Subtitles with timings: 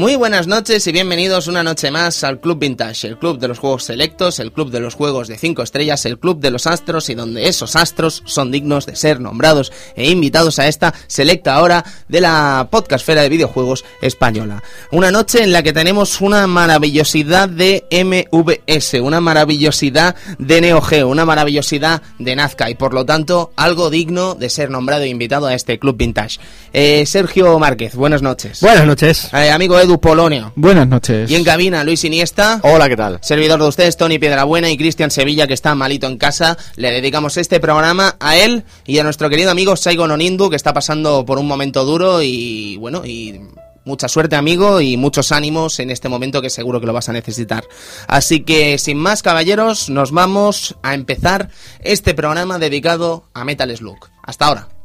[0.00, 3.58] Muy buenas noches y bienvenidos una noche más al Club Vintage, el club de los
[3.58, 7.10] juegos selectos, el club de los juegos de 5 estrellas, el club de los astros
[7.10, 11.84] y donde esos astros son dignos de ser nombrados e invitados a esta selecta hora
[12.08, 14.62] de la podcastfera de videojuegos española.
[14.90, 21.08] Una noche en la que tenemos una maravillosidad de MVS, una maravillosidad de Neo Geo,
[21.08, 25.46] una maravillosidad de Nazca y por lo tanto algo digno de ser nombrado e invitado
[25.46, 26.40] a este Club Vintage.
[26.72, 28.62] Eh, Sergio Márquez, buenas noches.
[28.62, 29.28] Buenas noches.
[29.34, 30.52] Eh, amigo Edu Polonio.
[30.56, 31.30] Buenas noches.
[31.30, 32.60] Y en cabina, Luis Iniesta.
[32.62, 33.18] Hola, ¿qué tal?
[33.22, 36.56] Servidor de ustedes, Tony Piedrabuena y Cristian Sevilla, que está malito en casa.
[36.76, 40.72] Le dedicamos este programa a él y a nuestro querido amigo Saigon Onindu, que está
[40.72, 43.40] pasando por un momento duro y, bueno, y
[43.84, 47.12] mucha suerte, amigo, y muchos ánimos en este momento que seguro que lo vas a
[47.12, 47.64] necesitar.
[48.06, 54.08] Así que, sin más, caballeros, nos vamos a empezar este programa dedicado a Metal Slug.
[54.22, 54.79] Hasta ahora.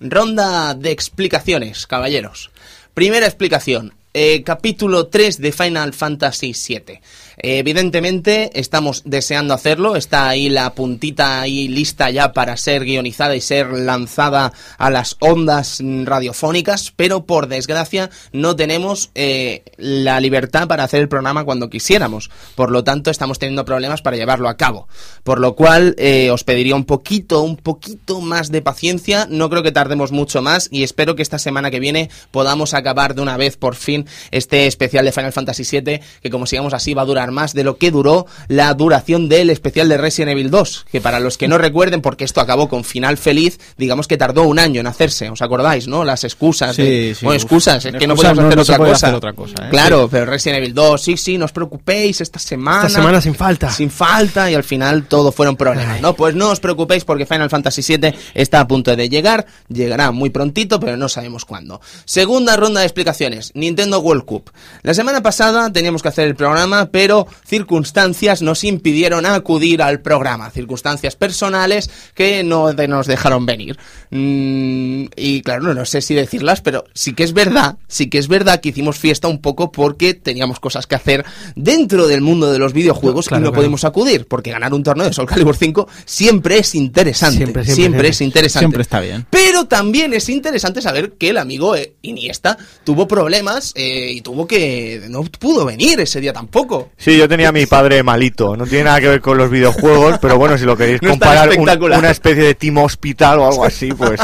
[0.00, 2.50] Ronda de explicaciones, caballeros.
[2.94, 3.94] Primera explicación.
[4.12, 7.00] Eh, capítulo 3 de Final Fantasy VII.
[7.38, 13.36] Eh, evidentemente estamos deseando hacerlo, está ahí la puntita ahí lista ya para ser guionizada
[13.36, 20.68] y ser lanzada a las ondas radiofónicas, pero por desgracia no tenemos eh, la libertad
[20.68, 22.30] para hacer el programa cuando quisiéramos.
[22.54, 24.88] Por lo tanto, estamos teniendo problemas para llevarlo a cabo.
[25.22, 29.26] Por lo cual, eh, os pediría un poquito, un poquito más de paciencia.
[29.30, 33.14] No creo que tardemos mucho más y espero que esta semana que viene podamos acabar
[33.14, 36.94] de una vez por fin este especial de Final Fantasy VII, que como sigamos así
[36.94, 40.50] va a durar más de lo que duró la duración del especial de Resident Evil
[40.50, 44.16] 2, que para los que no recuerden, porque esto acabó con final feliz, digamos que
[44.16, 46.04] tardó un año en hacerse, ¿os acordáis, no?
[46.04, 46.76] Las excusas.
[46.76, 47.42] Sí, de, sí, bueno, uf.
[47.44, 49.06] excusas, es que no podemos no- hacer, no otra, cosa.
[49.06, 49.68] hacer otra cosa, ¿eh?
[49.70, 52.86] Claro, pero Resident Evil 2, sí, sí, no os preocupéis, esta semana...
[52.86, 53.70] Esta semana sin falta.
[53.70, 56.14] Sin falta y al final todo fueron problemas, ¿no?
[56.14, 60.30] Pues no os preocupéis porque Final Fantasy VII está a punto de llegar, llegará muy
[60.30, 61.80] prontito, pero no sabemos cuándo.
[62.04, 64.50] Segunda ronda de explicaciones, Nintendo World Cup.
[64.82, 67.13] La semana pasada teníamos que hacer el programa, pero
[67.46, 73.78] circunstancias nos impidieron acudir al programa, circunstancias personales que no nos dejaron venir.
[74.10, 78.28] Mm, y claro, no, sé si decirlas, pero sí que es verdad, sí que es
[78.28, 81.24] verdad que hicimos fiesta un poco porque teníamos cosas que hacer
[81.56, 83.62] dentro del mundo de los videojuegos Claro, y no claro.
[83.62, 87.36] pudimos acudir, porque ganar un torneo de Soul Calibur 5 siempre es interesante.
[87.36, 88.08] Siempre, Siempre, siempre, siempre.
[88.08, 88.64] es interesante.
[88.64, 89.26] Siempre está bien.
[89.30, 94.46] Pero también es interesante saber que el amigo eh, Iniesta tuvo problemas eh, y tuvo
[94.46, 95.02] que...
[95.08, 96.90] no pudo venir ese día tampoco.
[97.04, 98.56] Sí, yo tenía a mi padre malito.
[98.56, 101.50] No tiene nada que ver con los videojuegos, pero bueno, si lo queréis No comparar
[101.58, 104.20] un- una especie de Team Hospital o algo así, pues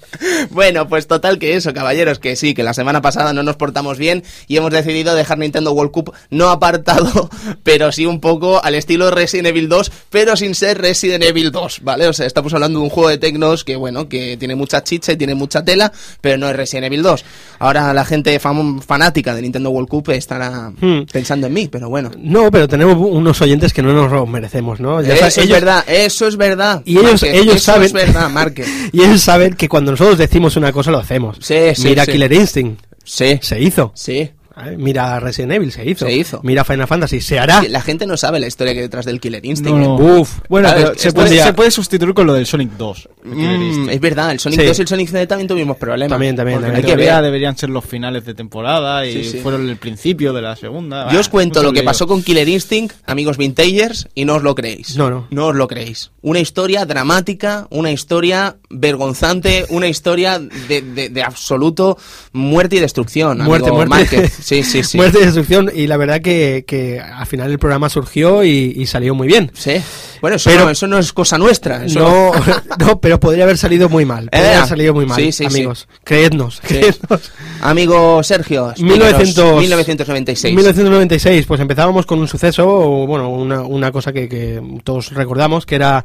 [0.50, 3.98] Bueno, pues total que eso, caballeros, que sí, que la semana pasada no nos portamos
[3.98, 7.30] bien y hemos decidido dejar Nintendo World Cup no apartado,
[7.62, 11.80] pero sí un poco al estilo Resident Evil 2, pero sin ser Resident Evil 2,
[11.82, 12.08] ¿vale?
[12.08, 15.12] O sea, estamos hablando de un juego de tecnos que, bueno, que tiene mucha chicha
[15.12, 17.24] y tiene mucha tela, pero no es Resident Evil 2.
[17.60, 21.02] Ahora la gente fanática de Nintendo World Cup estará Hmm.
[21.12, 22.10] pensando en mí, pero bueno.
[22.24, 25.02] No, pero tenemos unos oyentes que no nos lo merecemos, ¿no?
[25.02, 26.80] Ya Eso es verdad, eso es verdad.
[26.84, 28.30] Y ellos- ellos eso saben- es verdad.
[28.92, 31.36] Y ellos saben que cuando nosotros decimos una cosa lo hacemos.
[31.40, 32.12] Sí, sí, Mira sí.
[32.12, 33.92] Killer Instinct, Sí, se hizo.
[33.94, 34.30] sí.
[34.76, 36.06] Mira Resident Evil, se hizo.
[36.06, 36.40] Se hizo.
[36.44, 37.62] Mira Final Fantasy, se hará.
[37.68, 39.78] La gente no sabe la historia que hay detrás del Killer Instinct.
[39.78, 40.20] No, ¿eh?
[40.20, 40.38] Uf.
[40.48, 43.08] Bueno, pero se puede, es- se puede sustituir con lo del Sonic 2.
[43.24, 44.66] el Killer Mm, es verdad, el Sonic Sí.
[44.66, 46.10] 2 y el Sonic CD también tuvimos problemas.
[46.10, 47.22] También, también, Hay que ver.
[47.22, 49.38] deberían ser los finales de temporada y Sí, sí.
[49.38, 51.10] fueron el principio de la segunda.
[51.10, 51.86] Yo os Ah, cuento mucho lo que lío.
[51.86, 54.96] pasó con Killer Instinct, amigos vintagers, y no os lo creéis.
[54.96, 55.26] No, no.
[55.30, 56.10] No os lo creéis.
[56.22, 61.98] Una historia dramática, una historia vergonzante, una historia de, de- de absoluto
[62.32, 63.38] muerte y destrucción.
[63.38, 64.16] Muerte, amigo muerte.
[64.16, 64.38] Márquez.
[64.44, 64.98] Sí, sí, sí.
[64.98, 65.70] Muerte y destrucción.
[65.74, 69.50] Y la verdad que, que al final el programa surgió y, y salió muy bien.
[69.54, 69.72] Sí.
[70.20, 71.84] Bueno, eso, Pero- no, eso no es cosa nuestra.
[71.86, 72.32] eso- No,
[72.78, 74.28] no, pero podría haber salido muy mal.
[74.30, 75.88] Podría Eh, haber salido muy mal, sí, sí, amigos.
[76.04, 76.74] Creednos, Sí.
[76.76, 77.32] creednos.
[77.62, 80.54] Amigo Sergio, explícanos, 1900 1996.
[80.54, 85.64] 1996, pues empezábamos con un suceso, o, bueno, una, una cosa que, que todos recordamos,
[85.66, 86.04] que era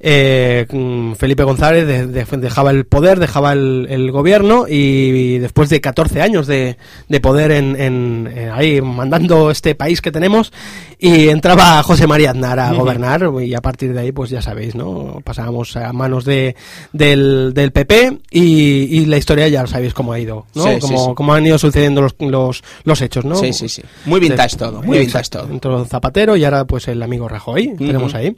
[0.00, 5.68] eh, mm, Felipe González de- de- dejaba el poder, dejaba el, el gobierno y, después
[5.70, 6.76] de 14 años de,
[7.08, 10.52] de poder en, en, en- ahí mandando este país que tenemos
[10.98, 14.74] y entraba José María Aznar a gobernar y a partir de ahí pues ya sabéis,
[14.74, 15.20] ¿no?
[15.24, 16.56] Pasábamos a manos de,
[16.92, 20.64] del, del PP y, y la historia ya sabéis cómo ha ido, ¿no?
[20.64, 21.12] Sí, sí, cómo, sí.
[21.14, 23.36] cómo han ido sucediendo los, los, los hechos, ¿no?
[23.36, 23.82] Sí, sí, sí.
[24.06, 25.48] Muy vintage todo, muy Eh, vintage todo.
[25.50, 28.34] Entró Zapatero y ahora pues el amigo Rajoy, tenemos ahí.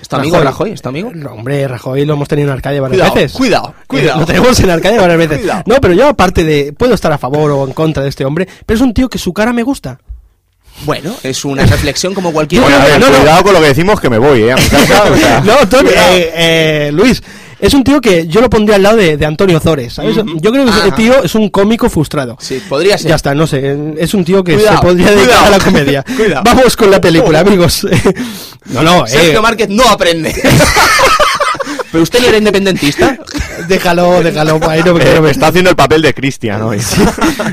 [0.00, 0.70] ¿Es tu amigo Rajoy?
[0.72, 1.10] ¿Es tu amigo?
[1.14, 3.32] No, hombre, Rajoy lo hemos tenido en Arcadia varias Cuidado, veces.
[3.32, 4.16] cuidado, cuidado.
[4.18, 5.38] Eh, Lo tenemos en Arcadia varias veces.
[5.42, 5.62] Cuidado.
[5.66, 6.72] No, pero yo aparte de...
[6.72, 9.18] Puedo estar a favor o en contra de este hombre, pero es un tío que
[9.18, 9.98] su cara me gusta.
[10.84, 12.98] Bueno, es una reflexión como cualquier Bueno, otra.
[12.98, 13.16] no, no.
[13.18, 14.52] cuidado con lo que decimos que me voy, ¿eh?
[14.52, 17.22] A mi casa, o sea, No, Tony, eh, eh, Luis,
[17.60, 20.16] es un tío que yo lo pondría al lado de, de Antonio Zores, ¿sabes?
[20.16, 22.36] Yo creo que ese tío es un cómico frustrado.
[22.40, 23.10] Sí, podría ser.
[23.10, 25.46] Ya está, no sé, es un tío que Cuidado, se podría dedicar cuidado.
[25.46, 26.04] a la comedia.
[26.16, 26.42] Cuidado.
[26.44, 27.86] Vamos con la película, amigos.
[28.70, 30.34] no, no, eh, Sergio Márquez no aprende.
[31.92, 33.18] ¿Pero usted no era independentista?
[33.68, 36.78] déjalo, déjalo, ahí no me eh, me está haciendo el papel de Cristian hoy.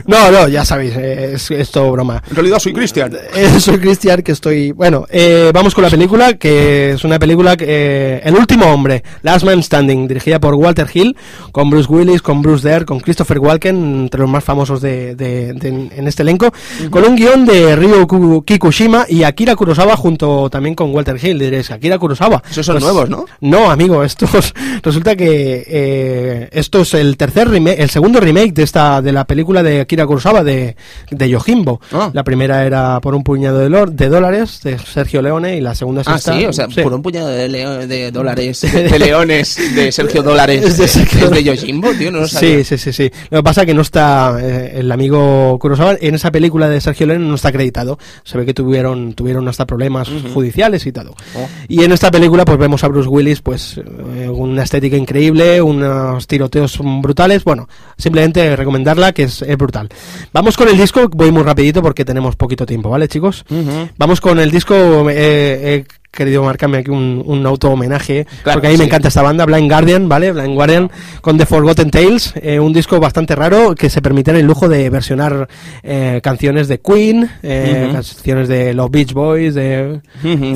[0.06, 2.24] No, no, ya sabéis, es, es todo broma.
[2.30, 3.16] En realidad soy Cristian.
[3.36, 4.72] Eh, soy Cristian, que estoy...
[4.72, 9.04] Bueno, eh, vamos con la película, que es una película, que, eh, El último hombre,
[9.22, 11.16] Last Man Standing, dirigida por Walter Hill,
[11.52, 15.54] con Bruce Willis, con Bruce Dare, con Christopher Walken, entre los más famosos de, de-
[15.54, 16.52] de- en este elenco,
[16.90, 21.38] con un guion de Ryo Ku- Kikushima y Akira Kurosawa junto también con Walter Hill.
[21.40, 22.42] Diréis, Akira Kurosawa.
[22.50, 23.26] Esos son nuevos, ¿no?
[23.42, 24.04] No, amigo,
[24.84, 29.26] resulta que eh, esto es el tercer remake, el segundo remake de esta de la
[29.26, 30.76] película de Akira Kurosawa de,
[31.12, 31.82] de Yojimbo.
[31.92, 32.10] Ah.
[32.14, 35.76] La primera era por un puñado de, lor- de dólares de Sergio Leone y la
[35.76, 36.34] segunda es Ah, esta.
[36.38, 36.82] sí, o sea, Sí.
[36.82, 41.30] por un puñado de, leo- de dólares, de leones, de Sergio Dólares, Es de Sergio-
[41.30, 42.60] de Yojimbo, tío, no lo sabía.
[42.60, 43.12] Sí, sí, sí, sí.
[43.30, 46.80] Lo que pasa es que no está eh, el amigo Kurosawa en esa película de
[46.82, 47.98] Sergio Leone no está acreditado.
[48.24, 51.16] Se ve que tuvieron tuvieron hasta problemas judiciales y todo.
[51.36, 51.48] Oh.
[51.68, 53.78] Y en esta película pues vemos a Bruce Willis pues
[54.20, 57.44] eh, una estética increíble, unos tiroteos brutales.
[57.44, 57.68] Bueno,
[57.98, 59.90] simplemente recomendarla que es, es brutal.
[60.34, 63.46] Vamos con el disco, voy muy rapidito porque tenemos poquito tiempo, ¿vale, chicos?
[63.98, 68.68] Vamos con el disco eh, he querido marcarme aquí un, un auto homenaje Claro, porque
[68.68, 70.32] a mí me encanta esta banda, Blind Guardian, ¿vale?
[70.32, 70.92] Blind Guardian
[71.22, 74.90] con The Forgotten Tales, eh, un disco bastante raro que se permite el lujo de
[74.90, 75.48] versionar
[75.84, 80.02] eh, canciones de Queen, eh, canciones de los Beach Boys, de...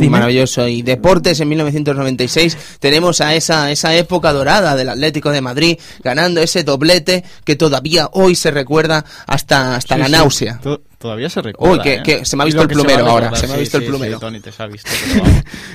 [0.09, 0.67] Maravilloso.
[0.67, 6.41] Y deportes en 1996 tenemos a esa, esa época dorada del Atlético de Madrid ganando
[6.41, 10.11] ese doblete que todavía hoy se recuerda hasta, hasta Sí, la sí.
[10.11, 10.59] náusea.
[11.03, 11.75] Todavía se recuerda.
[11.75, 12.01] Uy, que- ¿eh?
[12.01, 14.13] que se me ha visto el plumero ahora, se me ha sí, visto el plumero.
[14.13, 14.89] Sí, Tony, te se ha visto.
[15.11, 15.21] pero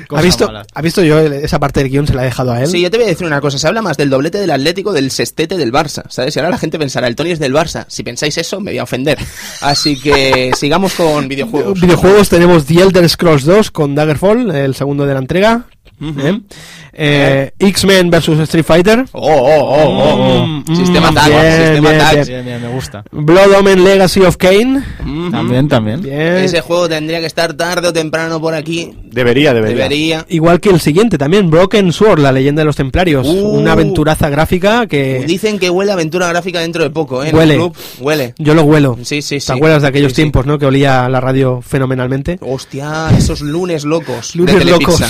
[0.09, 0.67] vamos, ¿Ha visto, mala.
[0.73, 2.07] ¿Ha visto yo el- esa parte del guion?
[2.07, 2.67] Se la he dejado a él.
[2.67, 4.95] Sí, yo te voy a decir una cosa, se habla más del doblete del Atlético
[4.95, 6.35] del sextete del Barça, ¿sabes?
[6.35, 7.85] Y ahora la gente pensará, el Tony es del Barça.
[7.89, 9.19] Si pensáis eso, me voy a ofender.
[9.61, 11.79] Así que sigamos con videojuegos.
[11.79, 15.67] Videojuegos tenemos The Elder Scrolls 2 con Daggerfall, el segundo de la entrega.
[16.01, 16.41] ¿Eh?
[17.01, 19.05] Eh, X-Men vs Street Fighter.
[19.13, 20.47] Oh, oh, oh, oh, oh.
[20.47, 22.15] Mm, Sistema mm, Tag, bien, sistema bien, Tag.
[22.15, 22.27] bien.
[22.27, 23.05] Bien, bien, me gusta.
[23.13, 24.83] Blood Omen Legacy of Kane.
[25.31, 26.03] También, también.
[26.03, 26.39] Bien.
[26.39, 28.93] Ese juego tendría que estar tarde o temprano por aquí.
[29.05, 29.77] Debería, debería.
[29.85, 30.27] Debería.
[30.29, 33.27] Igual que el siguiente también, Broken Sword, la leyenda de los templarios.
[33.27, 33.49] Uh.
[33.59, 37.31] Una aventuraza gráfica que Dicen que huele a aventura gráfica dentro de poco, ¿eh?
[37.33, 37.55] Huele.
[37.57, 37.77] club.
[38.01, 38.35] Huele.
[38.39, 38.99] yo lo huelo.
[39.03, 39.47] Sí, sí, sí.
[39.47, 40.23] ¿Te acuerdas de aquellos Sí, sí.
[40.23, 40.59] tiempos, no?
[40.59, 42.39] Que olía la radio fenomenalmente.
[42.41, 44.35] Hostia, esos lunes locos.
[44.37, 45.03] Lunes de locos.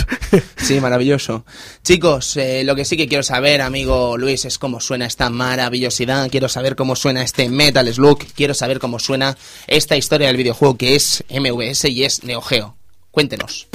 [0.57, 1.45] Sí, maravilloso.
[1.83, 6.31] Chicos, eh, lo que sí que quiero saber, amigo Luis, es cómo suena esta maravillosidad.
[6.31, 8.19] Quiero saber cómo suena este Metal Slug.
[8.35, 12.77] Quiero saber cómo suena esta historia del videojuego que es MVS y es Neo Geo.
[13.11, 13.69] Cuéntenos.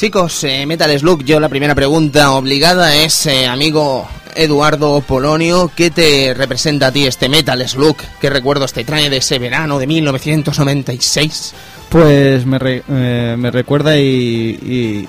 [0.00, 5.90] Chicos, eh, Metal Slug, yo la primera pregunta obligada es, eh, amigo Eduardo Polonio, ¿qué
[5.90, 7.96] te representa a ti este Metal Slug?
[8.18, 11.52] ¿Qué recuerdos te trae de ese verano de 1996?
[11.90, 15.04] Pues me, re- eh, me recuerda y,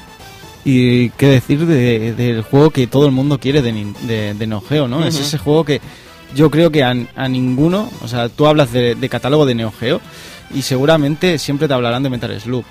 [0.66, 3.72] y, y qué decir de- del juego que todo el mundo quiere de,
[4.02, 5.06] de, de Neo Geo, ¿no?
[5.06, 5.80] Es ese juego que
[6.36, 9.72] yo creo que a, a ninguno, o sea, tú hablas de, de catálogo de Neo
[9.72, 10.02] Geo
[10.54, 12.66] y seguramente siempre te hablarán de Metal Slug,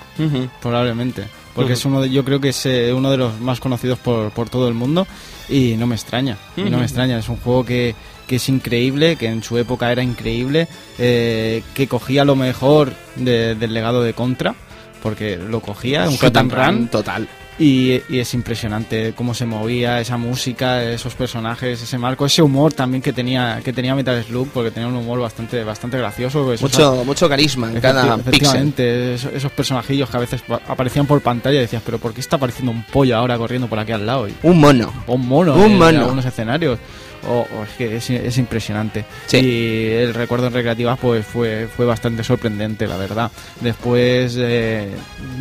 [0.61, 1.23] probablemente.
[1.55, 4.31] Porque es uno de, yo creo que es eh, uno de los más conocidos por,
[4.31, 5.05] por todo el mundo
[5.49, 6.37] y no me extraña.
[6.55, 7.93] Y no me extraña, es un juego que,
[8.27, 10.67] que es increíble, que en su época era increíble,
[10.97, 14.55] eh, que cogía lo mejor de- del legado de Contra,
[15.03, 17.27] porque lo cogía, un hit and run, total.
[17.61, 22.73] Y, y es impresionante cómo se movía, esa música, esos personajes, ese marco, ese humor
[22.73, 26.53] también que tenía que tenía Metal Slug, porque tenía un humor bastante bastante gracioso.
[26.59, 28.15] Mucho, mucho carisma en cada.
[28.15, 32.13] Efectivamente, esos, esos personajillos que a veces pa- aparecían por pantalla y decías, pero ¿por
[32.13, 34.27] qué está apareciendo un pollo ahora corriendo por aquí al lado?
[34.27, 34.91] Y, Un mono.
[35.07, 35.99] un mono Un en mono.
[36.01, 36.79] algunos escenarios.
[37.27, 39.05] O, o es que es, es impresionante.
[39.27, 39.37] Sí.
[39.37, 43.31] Y el recuerdo en recreativas pues fue, fue bastante sorprendente, la verdad.
[43.59, 44.89] Después eh,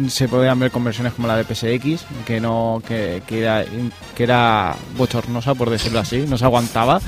[0.09, 3.65] se podían ver conversiones como la de PSX, que no que, que era,
[4.17, 7.01] que era bochornosa, por decirlo así, no se aguantaba.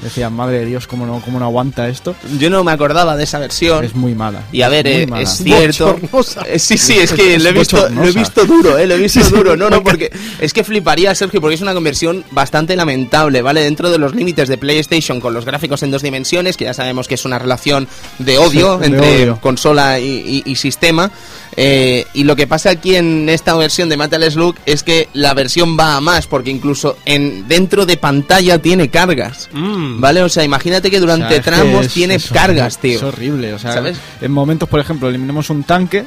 [0.00, 2.14] Decían, madre de Dios, ¿cómo no, cómo no aguanta esto?
[2.38, 3.84] Yo no me acordaba de esa versión.
[3.84, 4.42] Es muy mala.
[4.50, 5.22] Y a ver, eh, mala.
[5.22, 5.98] es cierto.
[6.10, 6.42] Bochornosa.
[6.48, 8.94] Eh, Sí, sí, es que Es lo he visto, lo he visto duro, eh, lo
[8.94, 9.54] he visto duro.
[9.56, 10.10] No, no, porque
[10.40, 13.62] es que fliparía, Sergio, porque es una conversión bastante lamentable, ¿vale?
[13.62, 17.08] Dentro de los límites de PlayStation con los gráficos en dos dimensiones, que ya sabemos
[17.08, 17.88] que es una relación
[18.18, 19.38] de odio Sí, de entre odio.
[19.40, 21.10] consola y, y- y sistema.
[21.56, 25.34] eh, y lo que pasa aquí en esta versión de Metal Slug es que la
[25.34, 29.50] versión va a más, porque incluso en dentro de pantalla tiene cargas.
[29.52, 30.00] Mm.
[30.00, 30.22] ¿Vale?
[30.22, 32.96] O sea, imagínate que O durante sea, que tramos es- tiene es cargas, horrible, tío.
[33.08, 33.98] Es horrible, o sea, ¿Sabes?
[34.20, 36.04] en momentos, por ejemplo, eliminemos un tanque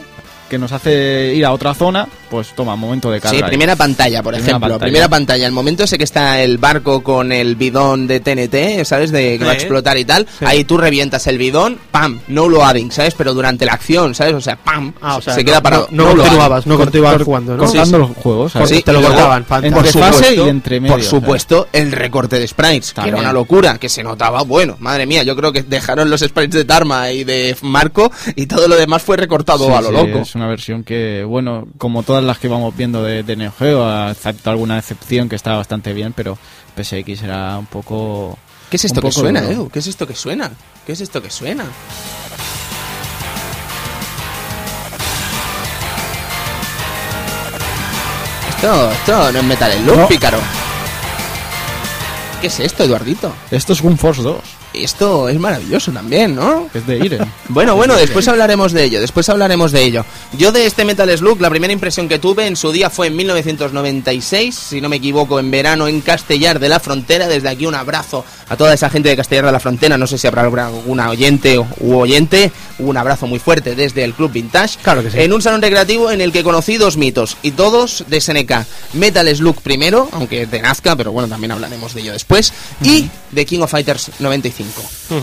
[0.49, 3.37] que nos hace ir a otra zona, pues toma, momento de carga.
[3.37, 3.49] Sí, ahí.
[3.49, 4.69] primera pantalla, por Primera ejemplo.
[4.69, 4.79] pantalla.
[4.85, 5.45] Primera pantalla.
[5.47, 9.11] El momento ese que está el barco con el bidón de TNT, ¿sabes?
[9.11, 10.27] De que va a explotar y tal.
[10.45, 12.19] Ahí tú revientas el bidón, ¡pam!
[12.27, 13.13] No loading, ¿sabes?
[13.15, 14.33] Pero durante la acción, ¿sabes?
[14.35, 14.93] O sea, ¡pam!
[15.01, 15.87] Ah, o sea, se no- queda parado.
[15.91, 17.63] No, no continuabas, no Cor- continuabas jugando, ¿no?
[17.63, 17.97] Cortando Sí, sí.
[18.13, 18.69] los juegos, ¿sabes?
[18.69, 20.95] Sí, te lo cortaban, entre fase y entre medio.
[20.95, 25.05] Por supuesto, el recorte de sprites, que era una locura, que se notaba, bueno, madre
[25.05, 28.75] mía, yo creo que dejaron los sprites de Dharma y de Marco y todo lo
[28.75, 30.25] demás fue recortado Sí, a lo sí, loco.
[30.35, 34.09] Es una versión que, bueno, como todas las que vamos viendo de, de Neo Geo,
[34.11, 36.37] excepto alguna excepción que está bastante bien, pero
[36.75, 38.37] PSX era un poco...
[38.69, 39.53] ¿Qué es esto que suena, duro.
[39.53, 39.69] Edu?
[39.69, 40.51] ¿Qué es esto que suena?
[40.85, 41.63] ¿Qué es esto que suena?
[48.49, 50.07] Esto, esto no es Metal Slug, No.
[50.07, 50.39] pícaro.
[52.41, 53.33] ¿Qué es esto, Eduardito?
[53.51, 54.37] Esto es Gun Force 2,
[54.83, 56.69] Esto es maravilloso también, ¿no?
[56.73, 57.31] es de Iren.
[57.49, 60.05] Bueno, bueno, después hablaremos de ello, después hablaremos de ello.
[60.37, 63.15] Yo de este Metal Slug, la primera impresión que tuve en su día fue en
[63.15, 67.27] 1996, si no me equivoco, en verano en Castellar de la Frontera.
[67.27, 69.97] Desde aquí un abrazo a toda esa gente de Castellar de la Frontera.
[69.97, 72.51] No sé si habrá alguna oyente u oyente.
[72.79, 74.79] Un abrazo muy fuerte desde el Club Vintage.
[74.81, 75.19] Claro que sí.
[75.19, 78.51] En un salón recreativo en el que conocí dos mitos, y todos de SNK.
[78.93, 82.53] Metal Slug primero, aunque de Nazca, pero bueno, también hablaremos de ello después.
[82.81, 84.64] Y de King of Fighters 95.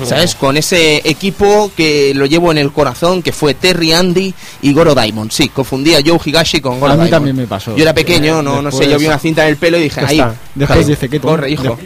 [0.06, 0.34] ¿Sabes?
[0.34, 4.32] Con ese equipo que lo llevo en el corazón, que fue Terry Andy
[4.62, 5.30] y Goro Diamond.
[5.32, 7.10] Sí, confundía Joe Higashi con Goro A mí Diamond.
[7.10, 7.74] también me pasó.
[7.76, 9.82] Yo era pequeño, no, no sé, Después- yo vi una cinta en el pelo y
[9.84, 10.34] dije, Ya ahí, está.
[10.54, 11.28] Después dice, qué tonto.
[11.28, 11.78] corre, hijo.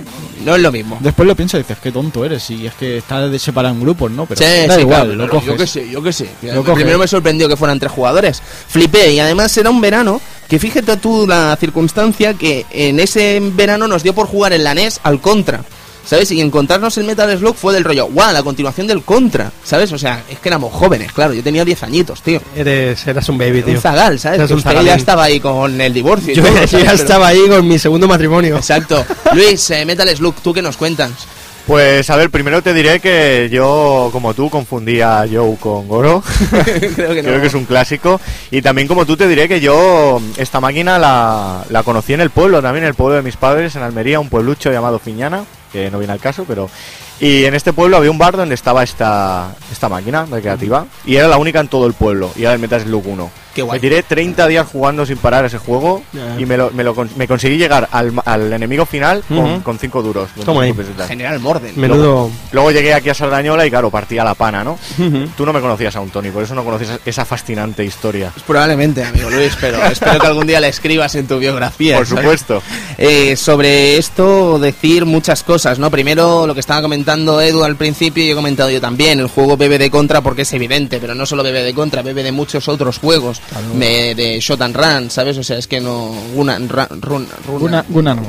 [0.44, 0.96] No es lo mismo.
[1.00, 3.80] Después lo piensas y dices, qué tonto eres, y es que está de separado en
[3.80, 4.26] grupos, ¿no?
[4.26, 5.46] Pero Sí, da sí, igual, claro, lo coges.
[5.48, 6.28] Yo qué sé, yo qué sé.
[6.42, 6.74] Lo coges.
[6.74, 8.40] Primero me sorprendió que fueran tres jugadores.
[8.68, 13.88] Flipé y además era un verano que fíjate tú la circunstancia que en ese verano
[13.88, 15.64] nos dio por jugar en la NES al Contra.
[16.06, 16.30] ¿Sabes?
[16.30, 18.32] Y encontrarnos el Metal Slug fue del rollo, ¡guau!
[18.32, 19.50] La continuación del Contra.
[19.64, 19.90] ¿Sabes?
[19.92, 21.34] O sea, es que éramos jóvenes, claro.
[21.34, 22.40] Yo tenía 10 añitos, tío.
[22.54, 23.74] Eres, eras un baby, tío.
[23.74, 24.38] Un zagal, ¿sabes?
[24.38, 26.32] Eras Que un usted ya estaba ahí con el divorcio.
[26.32, 28.56] y Yo todo, ya estaba ahí con mi segundo matrimonio.
[28.56, 29.04] Exacto.
[29.34, 31.10] Luis, eh, Metal Slug, ¿tú qué nos cuentas?
[31.66, 36.22] Pues a ver, primero te diré que yo, como tú, confundía a Joe con Goro.
[36.94, 37.28] Creo que no.
[37.28, 38.20] Creo que es un clásico.
[38.52, 42.30] Y también como tú te diré que yo esta máquina la, la conocí en el
[42.30, 45.42] pueblo, también en el pueblo de mis padres, en Almería, un pueblucho llamado Fiñana,
[45.84, 46.68] que no viene al caso, pero...
[47.18, 51.28] Y en este pueblo había un bar donde estaba esta, esta máquina recreativa y era
[51.28, 53.30] la única en todo el pueblo y era el Metal Slug 1.
[53.54, 53.78] Qué guay.
[53.78, 56.38] Me tiré 30 días jugando sin parar ese juego Ya.
[56.38, 59.78] y me, lo, me, lo con- me conseguí llegar al, al enemigo final con, Ujú.
[59.80, 60.28] 5 duros.
[60.36, 60.72] con Toma ahí.
[60.72, 61.08] cinco pesetas.
[61.08, 61.72] General Morden.
[61.76, 62.30] Menudo.
[62.52, 64.78] Luego llegué aquí a Sardañola y claro, partía la pana, ¿no?
[65.38, 68.28] Tú no me conocías aún, Tony, por eso no conocías esa fascinante historia.
[68.34, 71.96] Pues probablemente, amigo Luis, pero espero que algún día la escribas en tu biografía.
[71.96, 72.20] Por ¿sabes?
[72.22, 72.62] supuesto.
[72.98, 75.90] Eh, sobre esto decir muchas cosas, ¿no?
[75.90, 79.56] Primero lo que estaba comentando Edu al principio y he comentado yo también, el juego
[79.56, 82.68] bebe de contra porque es evidente, pero no solo bebe de contra, bebe de muchos
[82.68, 83.40] otros juegos,
[83.74, 85.36] de, de Shot and Run, ¿sabes?
[85.38, 86.14] O sea, es que no...
[86.34, 87.28] Gunan, Run, Run.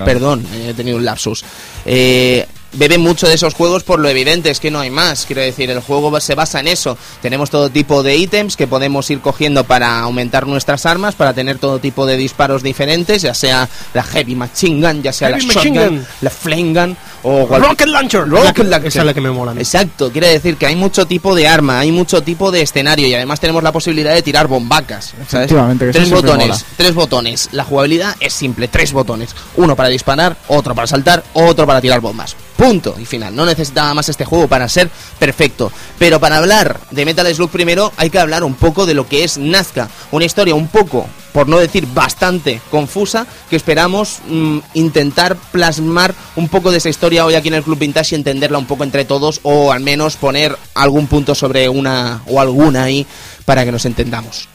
[0.04, 1.46] Perdón, he tenido un lapsus.
[1.86, 5.26] Eh, bebe mucho de esos juegos por lo evidente, es que no hay más.
[5.26, 6.98] Quiero decir, el juego se basa en eso.
[7.22, 11.58] Tenemos todo tipo de ítems que podemos ir cogiendo para aumentar nuestras armas, para tener
[11.60, 15.54] todo tipo de disparos diferentes, ya sea la Heavy Machine Gun, ya sea Heavy la
[15.54, 16.08] Machine Shotgun, Gun.
[16.22, 18.28] la Flame Gun o cualquier- Rocket Launcher.
[18.28, 18.88] Rocket Esa- Launcher.
[18.88, 19.54] Esa es la que me mola.
[19.58, 23.14] Exacto, quiere decir que hay mucho tipo de arma, hay mucho tipo de escenario y
[23.14, 25.14] además tenemos la posibilidad de tirar bombacas.
[25.28, 25.46] ¿sabes?
[25.46, 26.60] Efectivamente, que eso Tres botones, mola.
[26.78, 27.50] tres botones.
[27.52, 29.36] La jugabilidad es simple, tres botones.
[29.56, 32.36] Uno para disparar, otro para saltar, otro para tirar bombas.
[32.58, 33.36] Punto y final.
[33.36, 35.72] No necesitaba más este juego para ser perfecto.
[36.00, 39.24] Pero para hablar de Metal Slug primero hay que hablar un poco de lo que
[39.24, 39.90] es Nazca.
[40.12, 46.50] Una historia un poco, por no decir bastante confusa, que esperamos mm, intentar plasmar un
[46.50, 49.06] poco de esa historia hoy aquí en el Club Vintage y entenderla un poco entre
[49.06, 53.06] todos o al menos poner algún punto sobre una o alguna ahí
[53.46, 54.50] para que nos entendamos.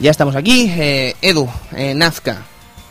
[0.00, 0.70] Ya estamos aquí.
[0.76, 2.42] eh, Edu, eh, Nazca.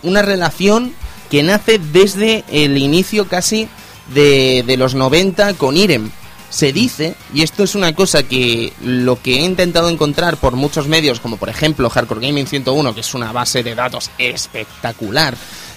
[0.04, 0.94] Una relación
[1.30, 3.68] que nace desde el inicio casi
[4.14, 6.10] de, de los 90 con Irem.
[6.50, 10.88] Se dice, y esto es una cosa que lo que he intentado encontrar por muchos
[10.88, 15.36] medios, como por ejemplo Hardcore Gaming 101, que es una base de datos espectacular,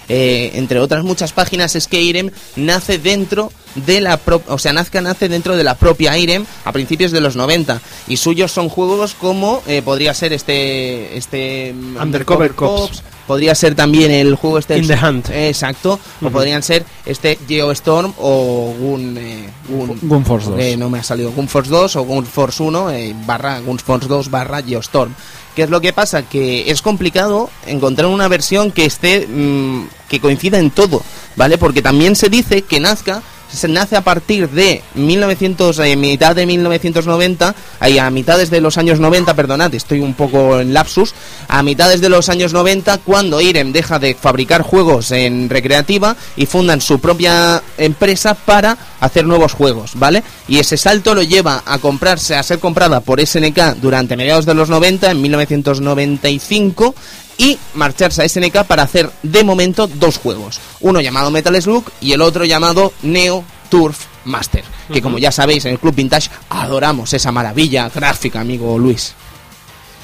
[0.09, 4.73] eh, entre otras muchas páginas, es que Irem nace dentro de la pro- o sea,
[4.73, 8.67] Nazca nace dentro de la propia Irem a principios de los 90 y suyos son
[8.67, 13.03] juegos como eh, podría ser este este Undercover Cops.
[13.31, 15.29] Podría ser también el juego este In the Hunt.
[15.29, 16.33] Exacto o Ujú.
[16.33, 20.59] podrían ser este Geostorm o Gun eh, Gun, Gun Force 2.
[20.59, 23.79] eh, no me ha salido Gun Force 2 o Gun Force 1 eh, barra Gun
[23.79, 25.13] Force 2 barra Geostorm
[25.55, 26.23] ¿Qué es lo que pasa?
[26.23, 31.01] Que es complicado encontrar una versión que esté mm, que coincida en todo,
[31.35, 31.57] ¿vale?
[31.57, 33.21] Porque también se dice que nazca
[33.53, 38.77] se nace a partir de 1900 eh, mitad de 1990 ahí a mitades de los
[38.77, 41.13] años 90 perdonad estoy un poco en lapsus
[41.47, 46.45] a mitades de los años 90 cuando Irem deja de fabricar juegos en recreativa y
[46.45, 51.77] fundan su propia empresa para hacer nuevos juegos vale y ese salto lo lleva a
[51.79, 56.95] comprarse a ser comprada por SNK durante mediados de los 90 en 1995
[57.41, 62.11] y marcharse a SNK para hacer de momento dos juegos, uno llamado Metal Slug y
[62.11, 67.11] el otro llamado Neo Turf Master, que como ya sabéis en el Club Vintage adoramos
[67.13, 69.15] esa maravilla gráfica, amigo Luis.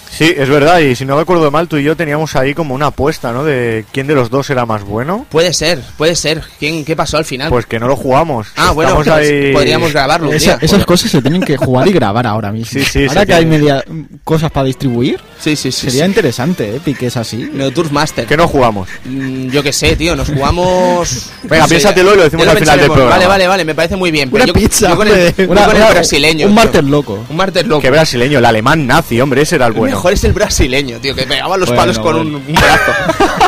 [0.09, 2.87] Sí, es verdad, y si no recuerdo mal, tú y yo teníamos ahí como una
[2.87, 3.43] apuesta, ¿no?
[3.43, 5.25] De quién de los dos era más bueno.
[5.29, 6.41] Puede ser, puede ser.
[6.59, 7.49] ¿Quién, ¿Qué pasó al final?
[7.49, 8.47] Pues que no lo jugamos.
[8.55, 10.29] ah, bueno, Estamos pues ahí- podríamos grabarlo.
[10.29, 10.65] un Esa- día.
[10.65, 12.67] esas cosas se tienen que jugar y grabar ahora mismo.
[12.79, 13.83] Sí, sí, ahora que hay media
[14.23, 15.85] cosas para distribuir, Sí, sí, sí.
[15.87, 16.09] sería sí.
[16.09, 16.81] interesante, ¿eh?
[16.83, 17.49] Piques así.
[17.53, 18.25] Neo Turf Master.
[18.25, 18.89] Que no jugamos.
[19.05, 21.29] Mm, Yo qué sé, tío, nos jugamos.
[21.43, 23.11] Venga, no piénsatelo y lo decimos al final del programa.
[23.11, 24.29] Vale, vale, vale, me parece muy bien.
[24.31, 25.33] Una yo, pizza, yo con el, hombre.
[25.37, 26.47] yo Una- con el una- brasileño.
[26.47, 27.25] Un martes loco.
[27.29, 27.81] Un martes loco.
[27.81, 29.96] Que brasileño, el alemán nazi, hombre, ese era El bueno.
[29.97, 32.29] Mejor es el brasileño, tío, que pegaba los Bueno, palos con bueno.
[32.29, 32.91] un, un brazo.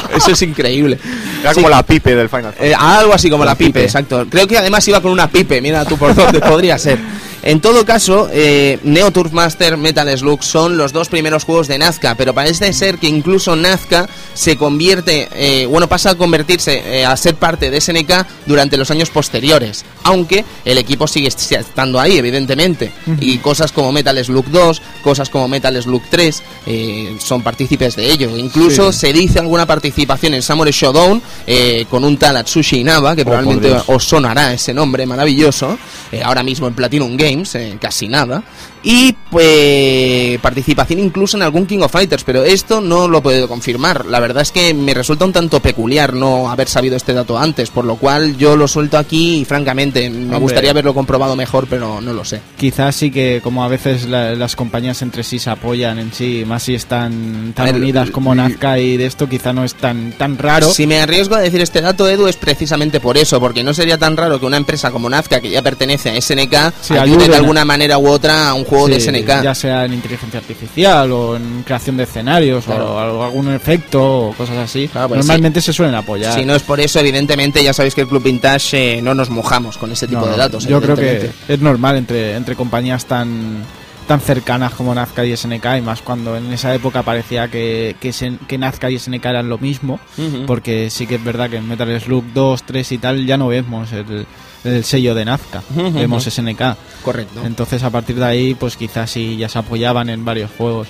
[0.18, 0.98] Eso es increíble.
[1.42, 2.70] Era Sí, como la pipe del Final Fantasy.
[2.72, 3.84] eh, algo así como La la pipe, pipe.
[3.84, 4.26] exacto.
[4.30, 6.98] Creo que además iba con una pipe, mira tú por dónde podría ser.
[7.42, 11.78] En todo caso, eh, Neo Turf Master, Metal Slug son los dos primeros juegos de
[11.78, 17.06] Nazca, pero parece ser que incluso Nazca se convierte, eh, bueno, pasa a convertirse eh,
[17.06, 22.18] a ser parte de SNK durante los años posteriores, aunque el equipo sigue estando ahí,
[22.18, 27.96] evidentemente, y cosas como Metal Slug 2, cosas como Metal Slug 3 eh, son partícipes
[27.96, 28.38] de ello.
[28.38, 33.22] Incluso se dice alguna participación en Samurai Showdown eh, con un tal Atsushi Inaba, que
[33.22, 35.78] Oh, probablemente os sonará ese nombre maravilloso,
[36.12, 38.42] eh, ahora mismo en Platinum Games, eh, casi nada,
[38.84, 44.06] y pues participación incluso en algún King of Fighters, pero esto no lo podido confirmar.
[44.06, 47.70] La verdad es que me resulta un tanto peculiar no haber sabido este dato antes,
[47.70, 50.40] por lo cual yo lo suelto aquí y francamente me Hombre.
[50.40, 52.42] gustaría haberlo comprobado mejor, pero no lo sé.
[52.58, 56.44] Quizás sí que como a veces la- las compañías entre sí se apoyan en sí,
[56.48, 60.12] más si están tan ver, unidas como Nazca y de esto quizá no es tan
[60.14, 60.70] tan raro.
[60.72, 63.98] Si me arriesgo a decir este dato, Edu, es precisamente por eso, porque no sería
[63.98, 67.36] tan raro que una empresa como Nazca, que ya pertenece a SNK, Sí, ayude de
[67.36, 69.44] alguna manera u otra a un juego de SNK.
[69.44, 72.96] Ya sea en inteligencia artificial o en creación de escenarios Claro.
[72.96, 74.88] o algún efecto o cosas así.
[74.88, 76.34] Claro, pues Normalmente se suelen apoyar.
[76.34, 79.30] Si no es por eso, evidentemente, ya sabéis que el Club Vintage eh, no nos
[79.30, 80.66] mojamos con ese tipo No, de datos.
[80.66, 83.64] Yo creo que es normal entre, entre compañías tan
[84.08, 88.58] tan cercanas como Nazca y SNK y más cuando en esa época parecía que, que,
[88.58, 90.00] Nazca y SNK eran lo mismo
[90.48, 93.50] porque sí que es verdad que en Metal Slug 2, 3 y tal ya no
[93.50, 94.26] vemos el,
[94.64, 96.24] el sello de Nazca, vemos.
[96.24, 96.62] SNK.
[97.04, 97.42] Correcto.
[97.46, 100.88] Entonces a partir de ahí, pues quizás sí ya se apoyaban en varios juegos.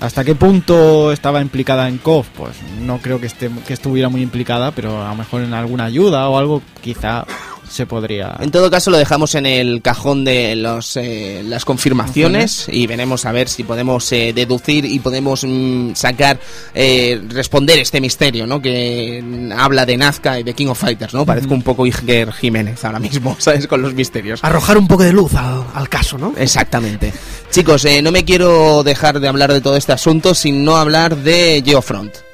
[0.00, 2.28] ¿Hasta qué punto estaba implicada en KOF?
[2.36, 5.86] Pues no creo que, esté, que estuviera muy implicada, pero a lo mejor en alguna
[5.86, 7.26] ayuda o algo quizá
[7.68, 8.36] se podría...
[8.40, 13.26] En todo caso, lo dejamos en el cajón de los, eh, las confirmaciones y veremos
[13.26, 16.38] a ver si podemos eh, deducir y podemos mm, sacar,
[16.74, 18.60] eh, responder este misterio, ¿no?
[18.60, 21.24] Que mm, habla de Nazca y de King of Fighters, ¿no?
[21.24, 23.66] Parezco un poco Iker Jiménez ahora mismo, ¿sabes?
[23.66, 24.42] Con los misterios.
[24.42, 26.34] Arrojar un poco de luz al, al caso, ¿no?
[26.36, 27.12] Exactamente.
[27.50, 31.16] Chicos, eh, no me quiero dejar de hablar de todo este asunto sin no hablar
[31.16, 32.27] de Geofront.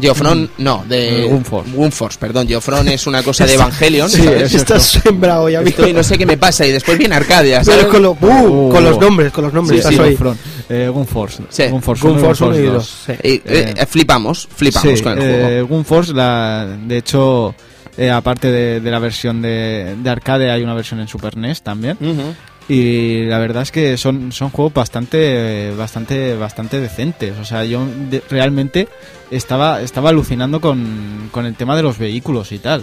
[0.00, 1.70] Geofront, no, de Eh, Gunforce.
[1.72, 2.48] Gunforce, perdón.
[2.48, 4.08] Geofront es una cosa de Evangelion.
[4.10, 4.42] Sí, ¿sabes?
[4.42, 7.78] es Estás sembrado ya, Estoy, no sé qué me pasa y después viene Arcadia, Pero
[7.78, 7.86] ¿sabes?
[7.92, 8.26] con, lo- uh,
[8.66, 8.68] Uh.
[8.70, 9.84] con los nombres, con los nombres.
[9.84, 10.40] Sí, estás sí.
[10.68, 11.42] Eh, Gunforce.
[11.48, 11.66] Sí.
[11.68, 13.02] Gunforce Gunforce uno y Gunforce dos, dos.
[13.06, 13.12] sí.
[13.22, 15.68] Eh, eh, eh, flipamos, flipamos Sí, con el eh, juego.
[15.68, 17.54] Gunforce, la, de hecho,
[17.96, 21.62] eh, aparte de, de la versión de, de arcade, hay una versión en Super NES
[21.62, 21.96] también.
[22.00, 22.34] Ujú.
[22.68, 27.38] Y la verdad es que son, son juegos bastante, bastante, bastante decentes.
[27.38, 27.86] O sea, yo
[28.30, 28.88] realmente
[29.30, 32.82] estaba, estaba alucinando con, con el tema de los vehículos y tal.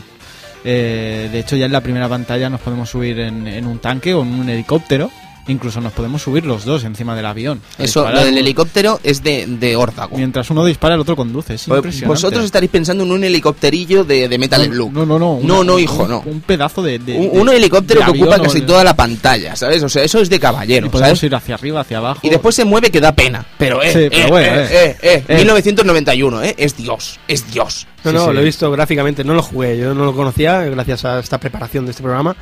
[0.63, 4.13] Eh, de hecho, ya en la primera pantalla nos podemos subir en, en un tanque
[4.13, 5.09] o en un helicóptero.
[5.47, 7.61] Incluso nos podemos subir los dos encima del avión.
[7.77, 8.13] Eso, disparar.
[8.13, 10.15] lo del helicóptero es de, de órdago.
[10.15, 11.55] Mientras uno dispara, el otro conduce.
[11.55, 12.07] Es Pues impresionante.
[12.13, 14.91] Vosotros estaréis pensando en un helicópterillo de, de Metal no, Slug.
[14.93, 15.39] No, no, no.
[15.41, 16.19] No, no, hijo, un- no.
[16.25, 16.99] Un pedazo de.
[16.99, 19.81] de- Un, helicóptero de que ocupa casi toda la pantalla, ¿sabes?
[19.83, 21.23] O sea, eso es de Y caballero, podemos ¿sabes?
[21.23, 22.19] ir hacia arriba, hacia abajo.
[22.23, 23.45] Y después se mueve que da pena.
[23.57, 24.69] Pero, eh, Sí, eh, pero bueno, eh, eh.
[24.71, 25.35] eh, eh, Eh.
[25.37, 27.87] 1991, eh, es Dios, es Dios.
[28.03, 28.33] No, Sí, no, sí.
[28.33, 31.85] lo he visto gráficamente, no lo jugué, yo no lo conocía, gracias a esta preparación
[31.85, 32.35] de este programa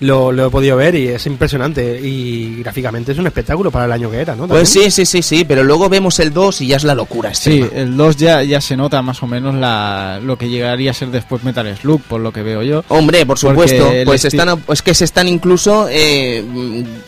[0.00, 3.92] lo, lo he podido ver y es impresionante y gráficamente es un espectáculo para el
[3.92, 4.46] año que era, ¿no?
[4.48, 7.34] Pues sí, sí, sí, sí, pero luego vemos el 2 y ya es la locura
[7.34, 7.82] Sí, extrema.
[7.82, 11.08] el 2 ya, ya se nota más o menos la, lo que llegaría a ser
[11.10, 12.84] después Metal Slug, por lo que veo yo.
[12.88, 16.44] Hombre, por supuesto, pues están, es que se están incluso eh,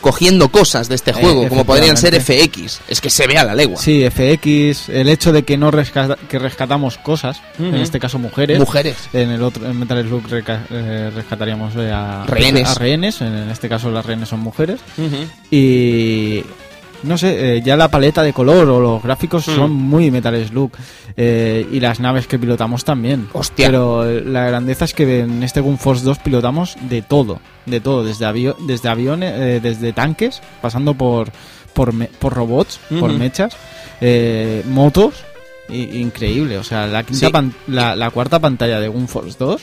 [0.01, 2.15] cogiendo cosas de este juego, como podrían ser.
[2.21, 2.79] FX.
[2.87, 3.79] Es que se ve a la legua.
[3.81, 8.59] Sí, FX, el hecho de que no rescata- que rescatamos cosas, en este caso mujeres.
[8.59, 8.95] Mujeres.
[9.13, 12.67] En el otro, en Metal Slug reca- eh, rescataríamos eh, a Rehenes.
[12.69, 14.79] a rehenes, en este caso las rehenes son mujeres.
[15.51, 16.43] Y
[17.03, 19.55] no sé, eh, ya la paleta de color o los gráficos Mm.
[19.55, 20.71] son muy Metal Slug
[21.15, 23.27] eh, y las naves que pilotamos también.
[23.33, 23.67] Hostia.
[23.67, 27.79] Pero eh, la grandeza es que en este Gun Force 2 pilotamos de todo, de
[27.79, 31.31] todo, desde, avio- desde aviones, eh, desde tanques, pasando por
[31.73, 33.55] por, me- por robots, por mechas,
[34.67, 35.13] motos,
[35.69, 36.57] increíble.
[36.57, 37.51] O sea, la, quinta Sí.
[37.67, 39.61] la cuarta pantalla de Gun Force 2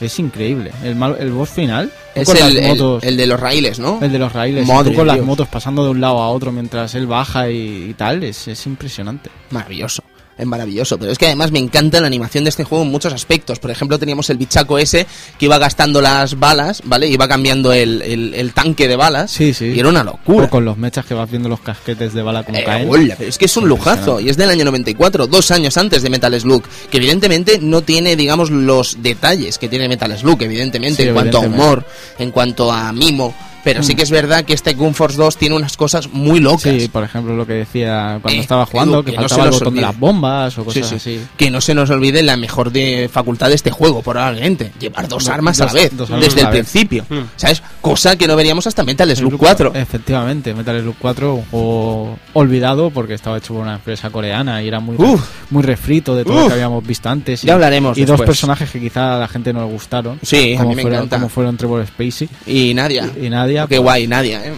[0.00, 0.70] es increíble.
[0.82, 3.98] El, mal- el boss final Es el, las el- motos- el de los raíles, ¿no?
[4.02, 5.26] el de los raíles, Madre tú con las Dios.
[5.26, 8.66] motos pasando de un lado a otro mientras él baja y, y tal, es, es
[8.66, 9.30] impresionante.
[9.50, 10.02] Maravilloso.
[10.36, 13.12] Es maravilloso, pero es que además me encanta la animación de este juego en muchos
[13.12, 13.60] aspectos.
[13.60, 15.06] Por ejemplo, teníamos el bichaco ese
[15.38, 17.06] que iba gastando las balas, ¿vale?
[17.06, 19.30] Iba cambiando el, el- el tanque de balas.
[19.30, 19.66] Sí, sí.
[19.66, 20.46] Y era una locura.
[20.46, 22.88] O con los mechas que vas viendo los casquetes de bala como Eh, caen.
[22.90, 26.02] hola, pero es que es un lujazo y es del año 94, dos años antes
[26.02, 31.02] de Metal Slug, que evidentemente no tiene, digamos, los detalles que tiene Metal Slug, evidentemente,
[31.04, 31.86] Sí, en cuanto a humor,
[32.18, 33.32] en cuanto a mimo,
[33.64, 33.96] pero sí Mm.
[33.96, 36.62] que es verdad que este Gun Force 2 tiene unas cosas muy locas.
[36.62, 39.48] Sí, por ejemplo, lo que decía cuando Eh, estaba jugando, que, que no faltaba se
[39.48, 40.94] el botón de las bombas o cosas sí.
[40.96, 41.20] así.
[41.36, 44.72] Que no se nos olvide la mejor de facultad de este juego, probablemente.
[44.78, 46.48] Llevar dos Do- armas a la vez, desde a el vez.
[46.50, 47.06] principio.
[47.08, 47.20] Mm.
[47.36, 47.62] ¿Sabes?
[47.80, 49.72] Cosa que no veríamos hasta Metal Slug 4.
[49.74, 54.68] Efectivamente, Metal Slug 4, un juego olvidado porque estaba hecho por una empresa coreana y
[54.68, 55.22] era muy, Uf.
[55.50, 57.42] muy refrito de todo lo que habíamos visto antes.
[57.44, 60.18] Y, Ya hablaremos Y dos personajes que quizá a la gente no le gustaron.
[60.22, 61.16] Sí, a como mí me fueron, encanta.
[61.16, 63.08] Como fueron Trevor Spacey Y Nadia.
[63.20, 63.53] y, y Nadia.
[63.62, 64.44] Qué pues, guay, Nadia.
[64.44, 64.52] ¿eh?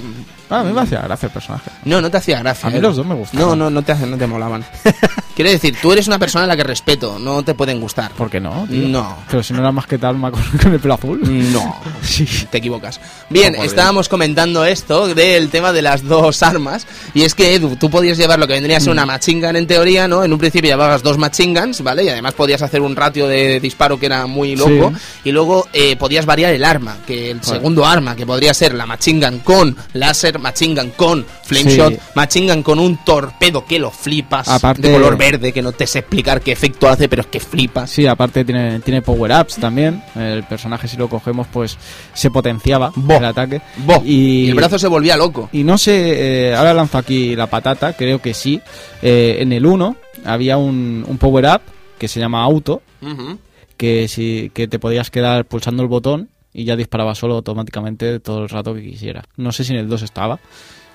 [0.51, 1.71] Ah, a mí me hacía gracia el personaje.
[1.85, 2.69] No, no te hacía gracia.
[2.69, 2.81] A mí ¿eh?
[2.83, 3.47] los dos me gustaban.
[3.49, 4.65] No, no, no te, no te molaban.
[5.37, 8.11] Quiero decir, tú eres una persona a la que respeto, no te pueden gustar.
[8.13, 8.67] ¿Por qué no?
[8.69, 8.89] tío?
[8.89, 9.19] No.
[9.31, 11.21] Pero si no era más que Talma con, con el pelo azul.
[11.53, 12.27] No, Sí.
[12.51, 12.99] te equivocas.
[13.29, 16.87] Bien, estábamos comentando esto del tema de las dos armas.
[17.13, 19.09] Y es que, Edu, tú podías llevar lo que vendría a ser una Mm.
[19.09, 20.25] machine gun en teoría, ¿no?
[20.25, 22.05] En un principio llevabas dos machine guns, ¿vale?
[22.05, 24.91] Y además podías hacer un ratio de disparo que era muy loco.
[24.95, 25.29] Sí.
[25.29, 28.87] Y luego eh, podías variar el arma, que el segundo arma, que podría ser la
[28.87, 32.47] machine gun con láser, machine gun con flame Sí.
[32.49, 36.01] gun con un torpedo que lo flipas, Aparte- de color verde, que no te sé
[36.01, 37.91] explicar qué efecto hace, pero es que flipas.
[37.91, 40.03] Sí, aparte tiene, tiene power-ups también.
[40.15, 41.77] El personaje, si lo cogemos, pues
[42.15, 43.15] se potenciaba Bo.
[43.15, 43.61] el ataque.
[43.79, 44.03] Bo.
[44.05, 45.49] Y, Y el brazo se volvía loco.
[45.53, 48.61] Y no sé, eh, ahora lanzo aquí la patata, creo que sí.
[49.03, 51.61] Eh, en el 1 había un, un power-up
[51.99, 52.83] que se llama auto,
[53.77, 58.43] que, si, que te podías quedar pulsando el botón y ya disparaba solo automáticamente todo
[58.45, 59.23] el rato que quisiera.
[59.37, 60.39] No sé si en el 2 estaba,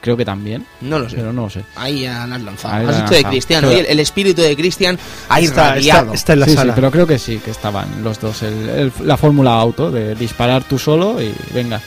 [0.01, 1.17] creo que también, No lo sé.
[1.17, 1.61] pero no lo sé.
[1.75, 2.73] Ahí ya la has lanzado.
[2.73, 3.29] Ahí has la dicho has de.
[3.29, 3.63] Cristian.
[3.63, 4.97] Pero- el, el espíritu de Cristian
[5.29, 6.01] ha Está, irradiado.
[6.05, 6.73] está, está en la sí, sí, sala.
[6.75, 8.41] pero creo que sí, que estaban los dos.
[8.41, 11.79] El- el- la fórmula auto de disparar tú solo y venga,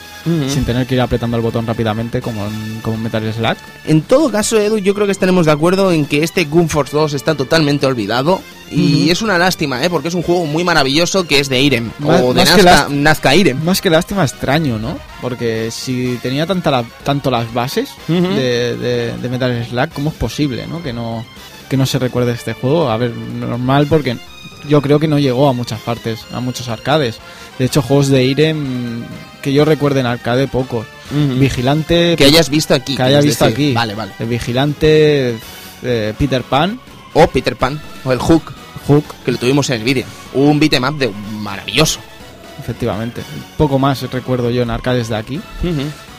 [0.47, 3.57] sin tener que ir apretando el botón rápidamente como en, como en Metal Slack.
[3.85, 6.95] En todo caso, Edu, yo creo que estaremos de acuerdo en que este Gun Force
[6.97, 8.41] 2 está totalmente olvidado.
[8.75, 9.89] Y es una lástima, ¿eh?
[9.89, 11.91] porque es un juego muy maravilloso que es de Irem.
[11.99, 13.63] Más- o de Nazca, Nazca Irem.
[13.63, 14.97] Más que lástima, extraño, ¿no?
[15.21, 20.15] Porque si tenía tanta la- tanto las bases de, de- de Metal Slack, ¿cómo es
[20.15, 20.81] posible, no?
[20.83, 21.25] Que no
[21.69, 22.89] que no se recuerde este juego.
[22.91, 24.15] A ver, normal porque
[24.69, 27.17] yo creo que no llegó a muchas partes, a muchos arcades.
[27.57, 29.03] De hecho, juegos de Irem
[29.41, 30.85] que yo recuerde en arcade pocos.
[31.39, 32.95] Vigilante, Que hayas visto aquí.
[32.95, 33.55] que haya visto decir.
[33.55, 33.73] aquí.
[33.73, 34.11] Vale, vale.
[34.19, 35.37] El Vigilante,
[35.83, 36.79] eh, Peter Pan,
[37.13, 38.53] O Peter Pan, o el Hook,
[38.87, 40.05] Hook, que lo tuvimos en el vídeo.
[40.33, 41.09] Un beat'em up de
[41.41, 41.99] maravilloso.
[42.59, 43.21] efectivamente.
[43.57, 45.39] Poco más recuerdo yo en arcades de aquí.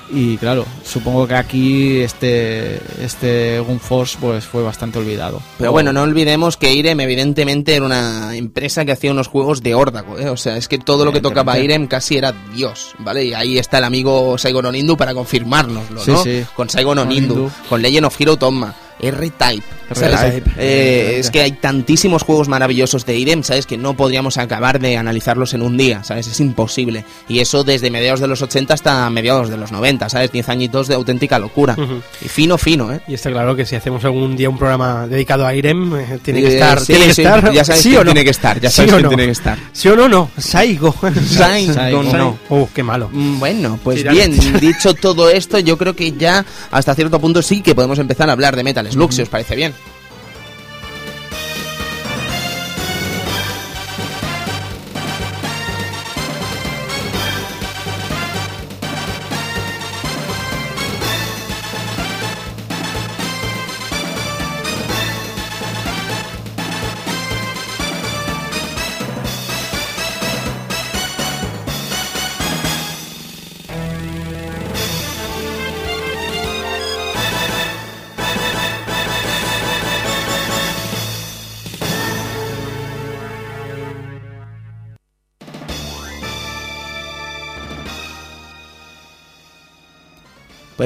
[0.08, 5.42] Y claro, supongo que aquí este este Gun Force pues fue bastante olvidado.
[5.58, 9.74] Pero bueno, no olvidemos que Irem evidentemente era una empresa que hacía unos juegos de
[9.74, 10.28] órdago, ¿eh?
[10.28, 11.58] O sea, es que todo lo que tocaba.
[11.58, 13.24] Irem casi era Dios, ¿vale?
[13.24, 16.22] Y ahí está el amigo Saigon Onindu para confirmárnoslo, ¿no?
[16.22, 16.44] sí.
[16.54, 19.62] Con Saigon Onindu, con Legend of Hero Toma, R-Type.
[19.90, 20.50] R-Type.
[20.58, 23.66] Eh, es que hay tantísimos juegos maravillosos de Irem, ¿sabes?
[23.66, 26.26] Que no podríamos acabar de analizarlos en un día, ¿sabes?
[26.26, 27.04] Es imposible.
[27.28, 30.32] Y eso desde mediados de los 80 hasta mediados de los 90, ¿sabes?
[30.32, 31.76] 10 añitos de auténtica locura.
[32.24, 33.00] Y fino, fino, ¿eh?
[33.06, 36.40] Y está claro que si hacemos algún día un programa dedicado a Irem, eh, tiene
[36.40, 36.80] que Eh, estar.
[36.80, 37.52] sí, tiene que estar.
[37.52, 38.10] ya sabes ¿Sí quién o no?
[38.12, 39.08] tiene que estar, ya ¿Sí sabes o no?
[39.08, 39.58] tiene que estar.
[39.72, 40.08] ¿Sí o no?
[40.08, 40.30] No.
[40.38, 40.94] Saigo.
[41.28, 42.02] Saigo, Saigo.
[42.02, 42.38] no.
[42.48, 43.08] Uh, qué malo.
[43.12, 47.60] Mm, Bueno, pues bien, dicho todo esto, yo creo que ya hasta cierto punto sí
[47.60, 49.74] que podemos empezar a hablar de Metal Slug, si os parece bien.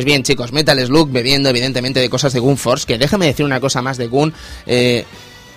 [0.01, 3.45] Pues bien, chicos, Metal Slug bebiendo evidentemente de cosas de Gun Force, que déjame decir
[3.45, 4.33] una cosa más de Gun.
[4.65, 5.05] eh,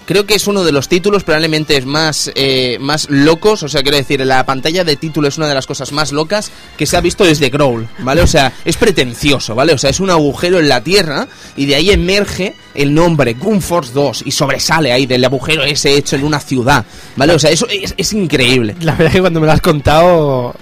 [0.06, 3.84] creo que es uno de los títulos probablemente es más, eh, más locos, o sea,
[3.84, 6.98] quiero decir, la pantalla de título es una de las cosas más locas que se
[6.98, 8.22] ha visto desde Growl, ¿vale?
[8.22, 9.72] O sea, es pretencioso, ¿vale?
[9.72, 13.62] O sea, es un agujero en la tierra y de ahí emerge el nombre Gun
[13.62, 16.84] Force 2 y sobresale ahí del agujero ese hecho en una ciudad,
[17.16, 17.32] ¿vale?
[17.32, 18.76] O sea, eso es, increíble.
[18.82, 20.54] La verdad que cuando me lo has contado.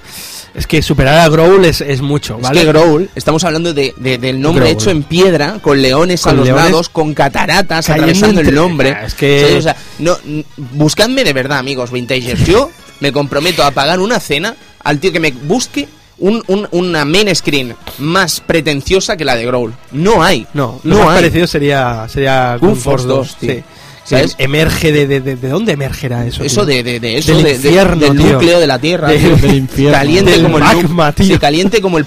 [0.53, 2.61] Es que superar a Growl es, es mucho, Es ¿vale?
[2.61, 4.77] que Growl, estamos hablando de, de- del nombre Growl.
[4.81, 8.91] hecho en piedra, con leones a los leones lados, con cataratas atravesando el nombre.
[8.91, 9.55] Ah, es que-.
[9.57, 10.17] O sea, no,
[10.57, 12.45] buscadme de verdad, amigos vintagers.
[12.45, 15.87] Yo me comprometo a pagar una cena al tío que me busque
[16.17, 19.73] un, un- una main screen más pretenciosa que la de Growl.
[19.93, 20.45] No hay.
[20.53, 21.15] No, lo no más hay.
[21.23, 23.53] parecido sería, sería Gun Force Force 2, 2, tío.
[23.53, 23.63] sí.
[24.03, 24.35] ¿Sabes?
[24.39, 26.43] Emerge de, de, de, de dónde emergerá eso.
[26.43, 26.83] Eso tío?
[26.83, 29.35] de, de, eso, Del de- de- infierno, del núcleo de la Tierra, De- tío.
[29.37, 29.97] del infierno.
[29.97, 31.25] caliente Del como el magma, tío.
[31.25, 32.05] sí, caliente como el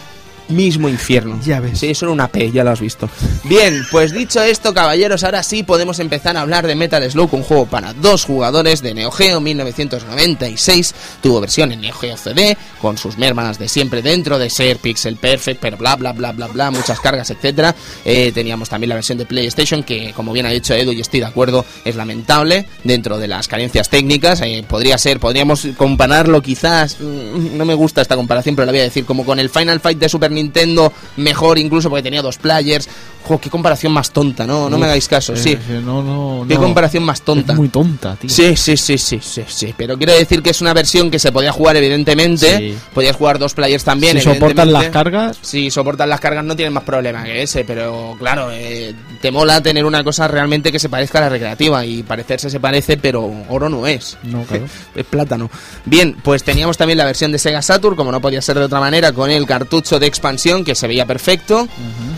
[0.48, 1.38] mismo infierno.
[1.44, 1.78] Ya ves.
[1.78, 3.08] Sí, eso era una P, ya lo has visto.
[3.44, 7.42] Bien, pues dicho esto, caballeros, ahora sí podemos empezar a hablar de Metal Slug, un
[7.42, 10.94] juego para dos jugadores de Neo Geo 1996.
[11.22, 15.16] Tuvo versión en Neo Geo CD, con sus mermanas de siempre dentro, de ser pixel
[15.16, 17.74] perfect, pero bla bla bla bla bla, muchas cargas, etcétera.
[18.04, 21.20] Eh, teníamos también la versión de PlayStation, que como bien ha dicho Edu, y estoy
[21.20, 24.40] de acuerdo, es lamentable dentro de las carencias técnicas.
[24.42, 28.80] Eh, podría ser, podríamos compararlo quizás, mm, no me gusta esta comparación, pero la voy
[28.80, 32.38] a decir, como con el Final Fight de Super Nintendo, mejor incluso porque tenía dos
[32.38, 32.88] players.
[33.26, 35.52] Jo, qué comparación más tonta, no, no me hagáis caso, eh, sí.
[35.52, 36.60] eh, No, no, Qué no.
[36.60, 37.54] comparación más tonta.
[37.54, 38.28] Es muy tonta, tío.
[38.28, 39.74] Sí, sí, sí, sí, sí, sí.
[39.78, 42.58] Pero quiero decir que es una versión que se podía jugar, evidentemente.
[42.58, 42.76] Sí.
[42.92, 44.18] Podías jugar dos players también.
[44.18, 48.14] si soportan las cargas, Si soportan las cargas no tienen más problema que ese, pero
[48.18, 52.02] claro, eh, te mola tener una cosa realmente que se parezca a la recreativa y
[52.02, 54.18] parecerse se parece, pero oro no es.
[54.24, 54.66] no, claro.
[54.94, 55.50] Es plátano.
[55.86, 58.80] Bien, pues teníamos también la versión de Sega Saturn, como no podía ser de otra
[58.80, 61.68] manera, con el cartucho de expansión que se veía perfecto,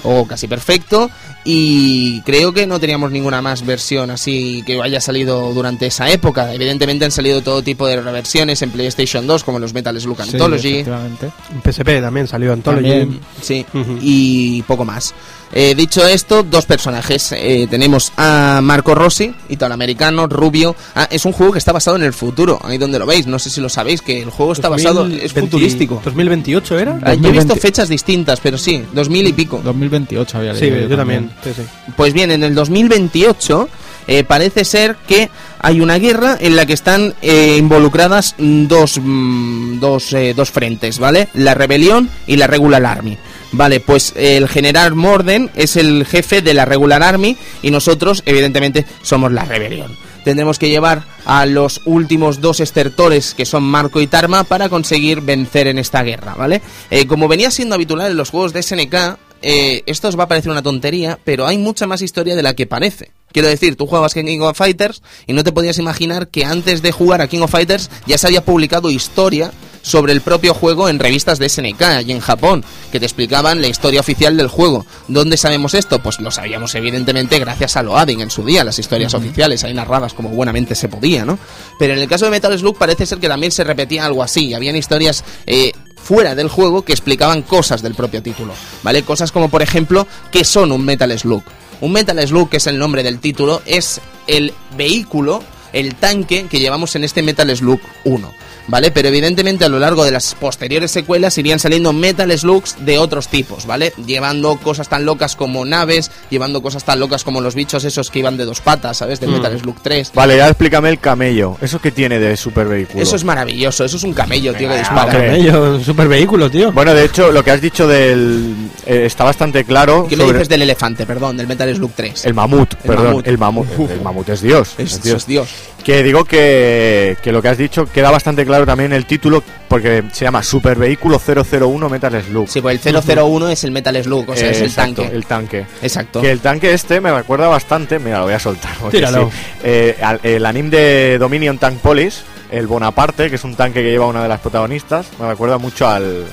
[0.05, 1.11] o casi perfecto.
[1.45, 6.53] y creo que no teníamos ninguna más versión así que haya salido durante esa época.
[6.53, 10.31] Evidentemente han salido todo tipo de reversiones en PlayStation 2 como los Metal Slug Sí,
[10.33, 10.69] Anthology.
[10.81, 11.31] efectivamente.
[11.53, 12.89] En PSP también salió Anthology.
[12.89, 13.21] También.
[13.43, 13.65] Sí,
[14.01, 15.15] y poco más.
[15.53, 17.33] Eh, dicho esto, dos personajes.
[17.33, 20.75] Eh, tenemos a Marco Rossi, italoamericano, rubio.
[20.95, 23.27] Ah, es un juego que está basado en el futuro, ahí donde lo veis.
[23.27, 26.03] No sé si lo sabéis, que el juego está basado, es 2020 futurístico.
[26.05, 26.99] 2028 era?
[27.03, 27.61] Ah, Yo he visto 2020.
[27.61, 29.61] fechas distintas, pero sí, 2000 y pico.
[29.65, 31.31] 2028 había Sí, leído yo también.
[31.45, 31.63] Sí, sí.
[31.97, 33.69] Pues bien, en el 2028
[34.09, 35.31] eh, parece ser que
[35.61, 40.99] hay una guerra en la que están eh, involucradas dos, mm, dos, eh, dos frentes,
[40.99, 41.29] ¿vale?
[41.35, 43.17] La rebelión y la Regular Army.
[43.53, 48.85] Vale, pues el general Morden es el jefe de la Regular Army y nosotros, evidentemente,
[49.03, 49.97] somos la rebelión.
[50.25, 55.21] Tendremos que llevar a los últimos dos estertores, que son Marco y Tarma, para conseguir
[55.21, 56.63] vencer en esta guerra, ¿vale?
[56.91, 60.29] Eh, como venía siendo habitual en los juegos de SNK, eh, esto os va a
[60.29, 63.13] parecer una tontería, pero hay mucha más historia de la que parece.
[63.31, 66.91] Quiero decir, tú jugabas King of Fighters y no te podías imaginar que antes de
[66.91, 69.53] jugar a King of Fighters ya se había publicado historia
[69.87, 73.69] sobre el propio juego en revistas de SNK y en Japón, que te explicaban la
[73.69, 74.85] historia oficial del juego.
[75.07, 76.01] ¿Dónde sabemos esto?
[76.01, 80.13] Pues lo sabíamos evidentemente gracias a Loading en su día, las historias oficiales ahí narradas
[80.13, 81.39] como buenamente se podía, ¿no?
[81.79, 84.55] Pero en el caso de Metal Slug parece ser que también se repetía algo así,
[84.55, 89.05] habían historias eh, fuera del juego que explicaban cosas del propio título, ¿vale?
[89.05, 91.45] Cosas como por ejemplo, ¿qué son un Metal Slug?
[91.81, 95.45] Un Metal Slug, que es el nombre del título, es el vehículo,
[95.79, 98.33] el tanque que llevamos en este Metal Slug 1.
[98.69, 98.91] ¿Vale?
[98.91, 103.29] Pero evidentemente a lo largo de las posteriores secuelas irían saliendo Metal Slugs de otros
[103.29, 103.93] tipos, ¿vale?
[104.05, 108.19] Llevando cosas tan locas como naves, llevando cosas tan locas como los bichos esos que
[108.19, 109.21] iban de dos patas, ¿sabes?
[109.21, 110.11] De Metal Slug 3.
[110.15, 111.57] Vale, ya explícame el camello.
[111.63, 113.01] ¿Eso que tiene de super vehículo?
[113.01, 115.03] Eso es maravilloso, eso es un camello, tío, que dispara.
[115.13, 115.27] hombre.
[115.29, 116.73] Camello, un super vehículo, tío.
[116.73, 118.53] Bueno, de hecho, lo que has dicho del...
[118.85, 122.25] eh, está bastante claro ¿Qué me dices del elefante, perdón, del Metal Slug 3?
[122.25, 123.27] el mamut, El perdón, mamut.
[123.29, 123.69] el mamut.
[123.79, 124.75] El, el mamut es Dios.
[124.77, 125.17] Es, es Dios.
[125.19, 125.49] es Dios.
[125.85, 129.43] Que digo que, que lo que has dicho queda bastante claro también en el título
[129.69, 132.49] porque se llama Super Vehículo 001 Metal Slug.
[132.49, 135.17] Sí, pues el 001 es el Metal Slug, o sea, Eh, es el exacto, tanque.
[135.17, 135.67] El tanque.
[135.83, 136.21] Exacto.
[136.21, 138.73] Que el tanque este me recuerda bastante, mira, lo voy a soltar.
[138.91, 139.31] Tíralo.
[139.31, 139.37] sí.
[139.63, 143.91] Eh, al- el anime de Dominion Tank Police, el Bonaparte, que es un tanque que
[143.91, 146.25] lleva una de las protagonistas, me recuerda mucho al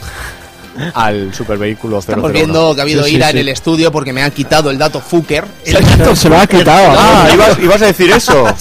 [0.93, 1.99] al Super Vehículo 001.
[2.01, 3.31] Estamos viendo que ha habido Sí, ira sí.
[3.33, 5.45] en el estudio porque me ha quitado el dato Fuker.
[6.15, 6.93] Se lo ha quitado.
[7.05, 8.45] Ah, ¿ibas, ibas a decir eso.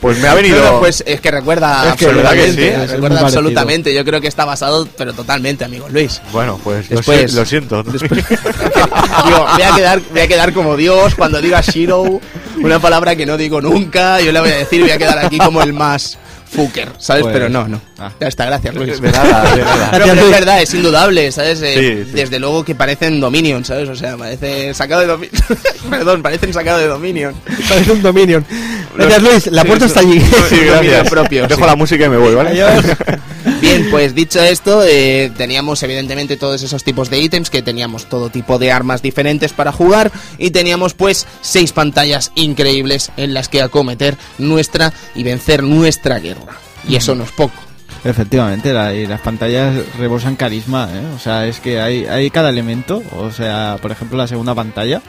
[0.00, 0.64] Pues me ha venido.
[0.64, 2.86] No, no, pues es que recuerda Es que verdad que absolutamente.
[2.86, 3.94] recuerda absolutamente.
[3.94, 6.22] Yo creo que está basado, pero totalmente, amigo Luis.
[6.32, 7.82] Bueno, pues lo Después- si- lo, siento.
[7.82, 12.20] Digo, voy a quedar, voy a quedar como Dios cuando diga Shiro,
[12.62, 14.20] una palabra que no digo nunca.
[14.22, 16.16] Yo le voy a decir, voy a quedar aquí como el más
[16.50, 17.22] Fuker, ¿sabes?
[17.22, 17.80] Pues- pero no, no.
[17.98, 18.10] Ah.
[18.20, 19.00] Ya está, gracias, Luis.
[19.00, 19.98] de nada, de nada.
[19.98, 21.60] No, pero es verdad, es indudable, ¿sabes?
[21.62, 22.16] Eh, Sí, sí.
[22.16, 23.88] Desde luego que parecen Dominion, ¿sabes?
[23.88, 25.42] O sea, parece sacado de Dominion.
[25.90, 27.34] Perdón, parecen sacado de Dominion.
[27.68, 28.44] Parece un Dominion.
[28.96, 29.46] Gracias, Luis.
[29.48, 30.20] La puerta está allí.
[30.48, 31.08] Sí, gracias.
[31.08, 31.66] propio, Dejo sí.
[31.66, 32.50] la música y me voy, ¿vale?
[32.50, 32.84] Adiós.
[33.60, 38.30] Bien, pues dicho esto, eh, teníamos evidentemente todos esos tipos de ítems, que teníamos todo
[38.30, 43.62] tipo de armas diferentes para jugar y teníamos pues seis pantallas increíbles en las que
[43.62, 46.56] acometer nuestra y vencer nuestra guerra.
[46.88, 47.54] Y eso no es poco.
[48.02, 51.04] Efectivamente, la- y las pantallas rebosan carisma, ¿eh?
[51.14, 53.02] O sea, es que hay, hay cada elemento.
[53.14, 55.02] O sea, por ejemplo, la segunda pantalla,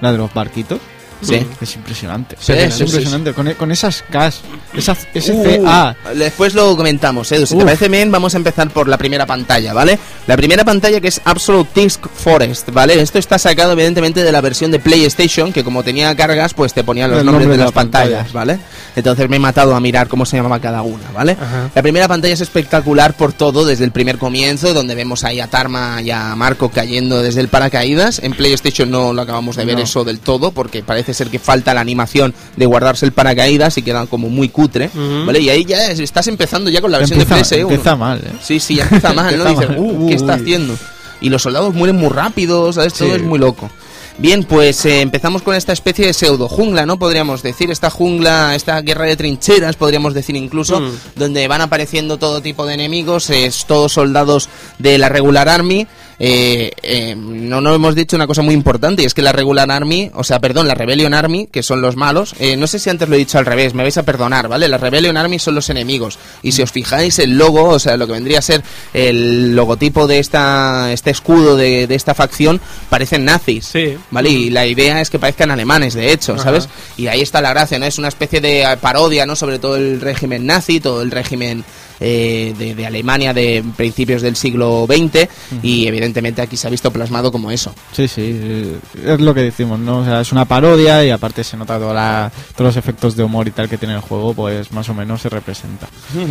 [0.00, 0.80] la de los barquitos.
[1.22, 1.46] Sí.
[1.60, 2.36] Es impresionante.
[2.38, 3.32] Sí, es sí, sí, impresionante.
[3.32, 4.40] Con, e- con esas Ks,
[4.76, 5.96] esas Uh, SCA.
[6.14, 7.46] después lo comentamos, Edu.
[7.46, 7.64] Si te Uf.
[7.64, 9.98] parece bien, vamos a empezar por la primera pantalla, ¿vale?
[10.26, 13.00] La primera pantalla que es Absolute Disc Forest, ¿vale?
[13.00, 16.84] Esto está sacado evidentemente de la versión de PlayStation, que como tenía cargas, pues te
[16.84, 18.04] ponían los El nombres nombre de de las la pantalla.
[18.18, 18.58] pantallas, ¿vale?
[18.96, 21.32] Entonces me he matado a mirar cómo se llamaba cada una, ¿vale?
[21.40, 21.70] Ajá.
[21.74, 25.48] La primera pantalla es espectacular por todo, desde el primer comienzo, donde vemos ahí a
[25.48, 28.20] Tarma y a Marco cayendo desde el paracaídas.
[28.22, 29.82] En PlayStation no lo acabamos de ver No.
[29.82, 33.82] eso del todo, porque parece ser que falta la animación de guardarse el paracaídas y
[33.82, 35.26] queda como muy cutre, Ujú.
[35.26, 35.40] ¿vale?
[35.40, 37.70] Y ahí ya es- estás empezando ya con la versión Empieza, de PS1.
[37.72, 38.32] empieza mal, ¿eh?
[38.42, 39.44] Sí, sí, ya empieza mal, ¿no?
[39.44, 40.78] Dices, uh, ¿qué está haciendo?
[41.20, 42.94] Y los soldados mueren muy rápido, ¿sabes?
[42.94, 43.16] Todo Sí.
[43.16, 43.70] es muy loco.
[44.16, 47.00] Bien, pues eh, empezamos con esta especie de pseudo jungla, ¿no?
[47.00, 50.90] Podríamos decir, esta jungla, esta guerra de trincheras, podríamos decir incluso, Mm.
[51.16, 55.88] donde van apareciendo todo tipo de enemigos, es todos soldados de la Regular Army.
[56.18, 59.70] Eh, eh, no, no hemos dicho una cosa muy importante, y es que la Regular
[59.70, 62.90] Army, o sea, perdón, la Rebellion Army, que son los malos, eh, no sé si
[62.90, 64.68] antes lo he dicho al revés, me vais a perdonar, ¿vale?
[64.68, 68.06] La Rebellion Army son los enemigos, y si os fijáis, el logo, o sea, lo
[68.06, 73.24] que vendría a ser el logotipo de esta, este escudo de, de esta facción, parecen
[73.24, 73.66] nazis.
[73.66, 73.96] Sí.
[74.10, 74.30] ¿Vale?
[74.30, 76.68] Y la idea es que parezcan alemanes, de hecho, ¿sabes?
[76.96, 77.86] Y ahí está la gracia, ¿no?
[77.86, 79.36] Es una especie de parodia, ¿no?
[79.36, 81.64] Sobre todo el régimen nazi, todo el régimen
[82.00, 85.28] eh, de, de Alemania de principios del siglo XX
[85.62, 87.74] y evidentemente aquí se ha visto plasmado como eso.
[87.92, 89.98] Sí, sí, eh, es lo que decimos, ¿no?
[89.98, 93.22] O sea, es una parodia y aparte se nota toda la- todos los efectos de
[93.24, 95.88] humor y tal que tiene el juego, pues más o menos se representa.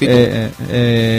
[0.00, 0.50] Eh, eh,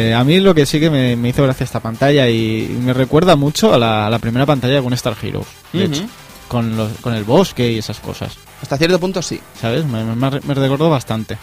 [0.09, 2.93] eh, a mí lo que sí que me, me hizo gracia esta pantalla y me
[2.93, 6.03] recuerda mucho a la, a la primera pantalla con Star Heroes, de hecho,
[6.47, 9.39] con, los- con el bosque y esas cosas, Hasta cierto punto sí.
[9.59, 9.85] ¿sabes?
[9.85, 11.37] Me, me, me recordó bastante.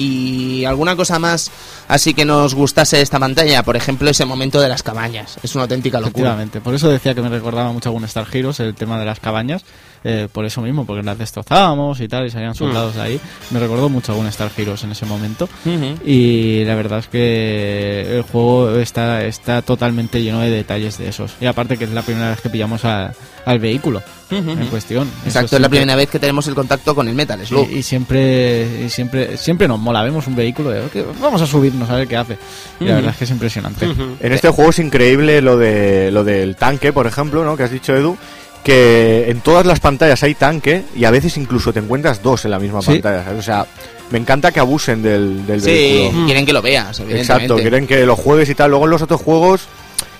[0.00, 1.50] ¿Y alguna cosa más
[1.88, 3.62] así que nos gustase de esta pantalla?
[3.62, 5.36] Por ejemplo, ese momento de las cabañas.
[5.42, 6.10] Es una auténtica locura.
[6.30, 9.04] Efectivamente, por eso decía que me recordaba mucho a un Star Heroes el tema de
[9.04, 9.62] las cabañas,
[10.02, 13.00] eh, por eso mismo, porque las destrozábamos y tal, y salían soldados Mm.
[13.00, 13.20] ahí.
[13.50, 15.48] Me recordó mucho a un Star Heroes en ese momento.
[15.66, 15.98] Ujú.
[16.08, 21.32] Y la verdad es que el juego está, está totalmente lleno de detalles de esos.
[21.40, 23.12] Y aparte que es la primera vez que pillamos a-
[23.44, 25.08] al vehículo en cuestión.
[25.08, 27.68] Eso Exacto, es la primera vez que tenemos el contacto con el Metal Slug.
[27.70, 29.89] Y, y siempre, y siempre, siempre nos mola.
[30.04, 32.38] Vemos un vehículo, de, "Ok, vamos a subirnos a ver qué hace.
[32.80, 33.86] Y la verdad es que es impresionante.
[34.20, 37.56] En este juego es increíble lo de lo del tanque, por ejemplo, ¿no?
[37.56, 38.16] Que has dicho Edu,
[38.64, 42.50] que en todas las pantallas hay tanque y a veces incluso te encuentras dos en
[42.52, 42.92] la misma Sí.
[42.92, 43.24] pantalla.
[43.24, 43.38] ¿sabes?
[43.38, 43.66] O sea,
[44.10, 46.24] me encanta que abusen del, del Sí, vehículo.
[46.26, 47.20] quieren que lo veas, evidentemente.
[47.32, 48.70] Exacto, quieren que lo juegues y tal.
[48.70, 49.62] Luego en los otros juegos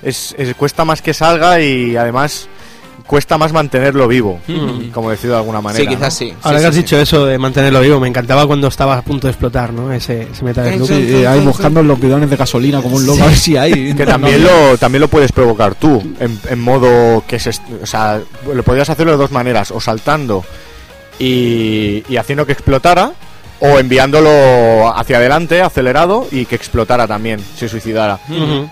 [0.03, 2.49] es, es- cuesta más que salga y además
[3.07, 4.41] cuesta más mantenerlo vivo,
[4.93, 5.83] como decir de alguna manera.
[5.83, 6.11] Sí, quizás ¿no?
[6.11, 6.35] sí.
[6.43, 9.03] Ahora Sí, que has sí, dicho eso de mantenerlo vivo, me encantaba cuando estaba a
[9.03, 9.93] punto de explotar, ¿no?
[9.93, 10.89] Ese, ese Metal Slug.
[10.89, 13.95] Sí, ahí buscando los bidones de gasolina como un loco, a ver si hay.
[14.01, 17.51] Que también no, lo, también lo puedes provocar tú, en, en modo que se...
[17.83, 18.21] O sea,
[18.53, 20.45] lo podrías hacerlo de dos maneras, o saltando
[21.19, 23.13] y, y haciendo que explotara,
[23.61, 28.19] o enviándolo hacia adelante, acelerado, y que explotara también, se suicidara.
[28.29, 28.71] Ujú.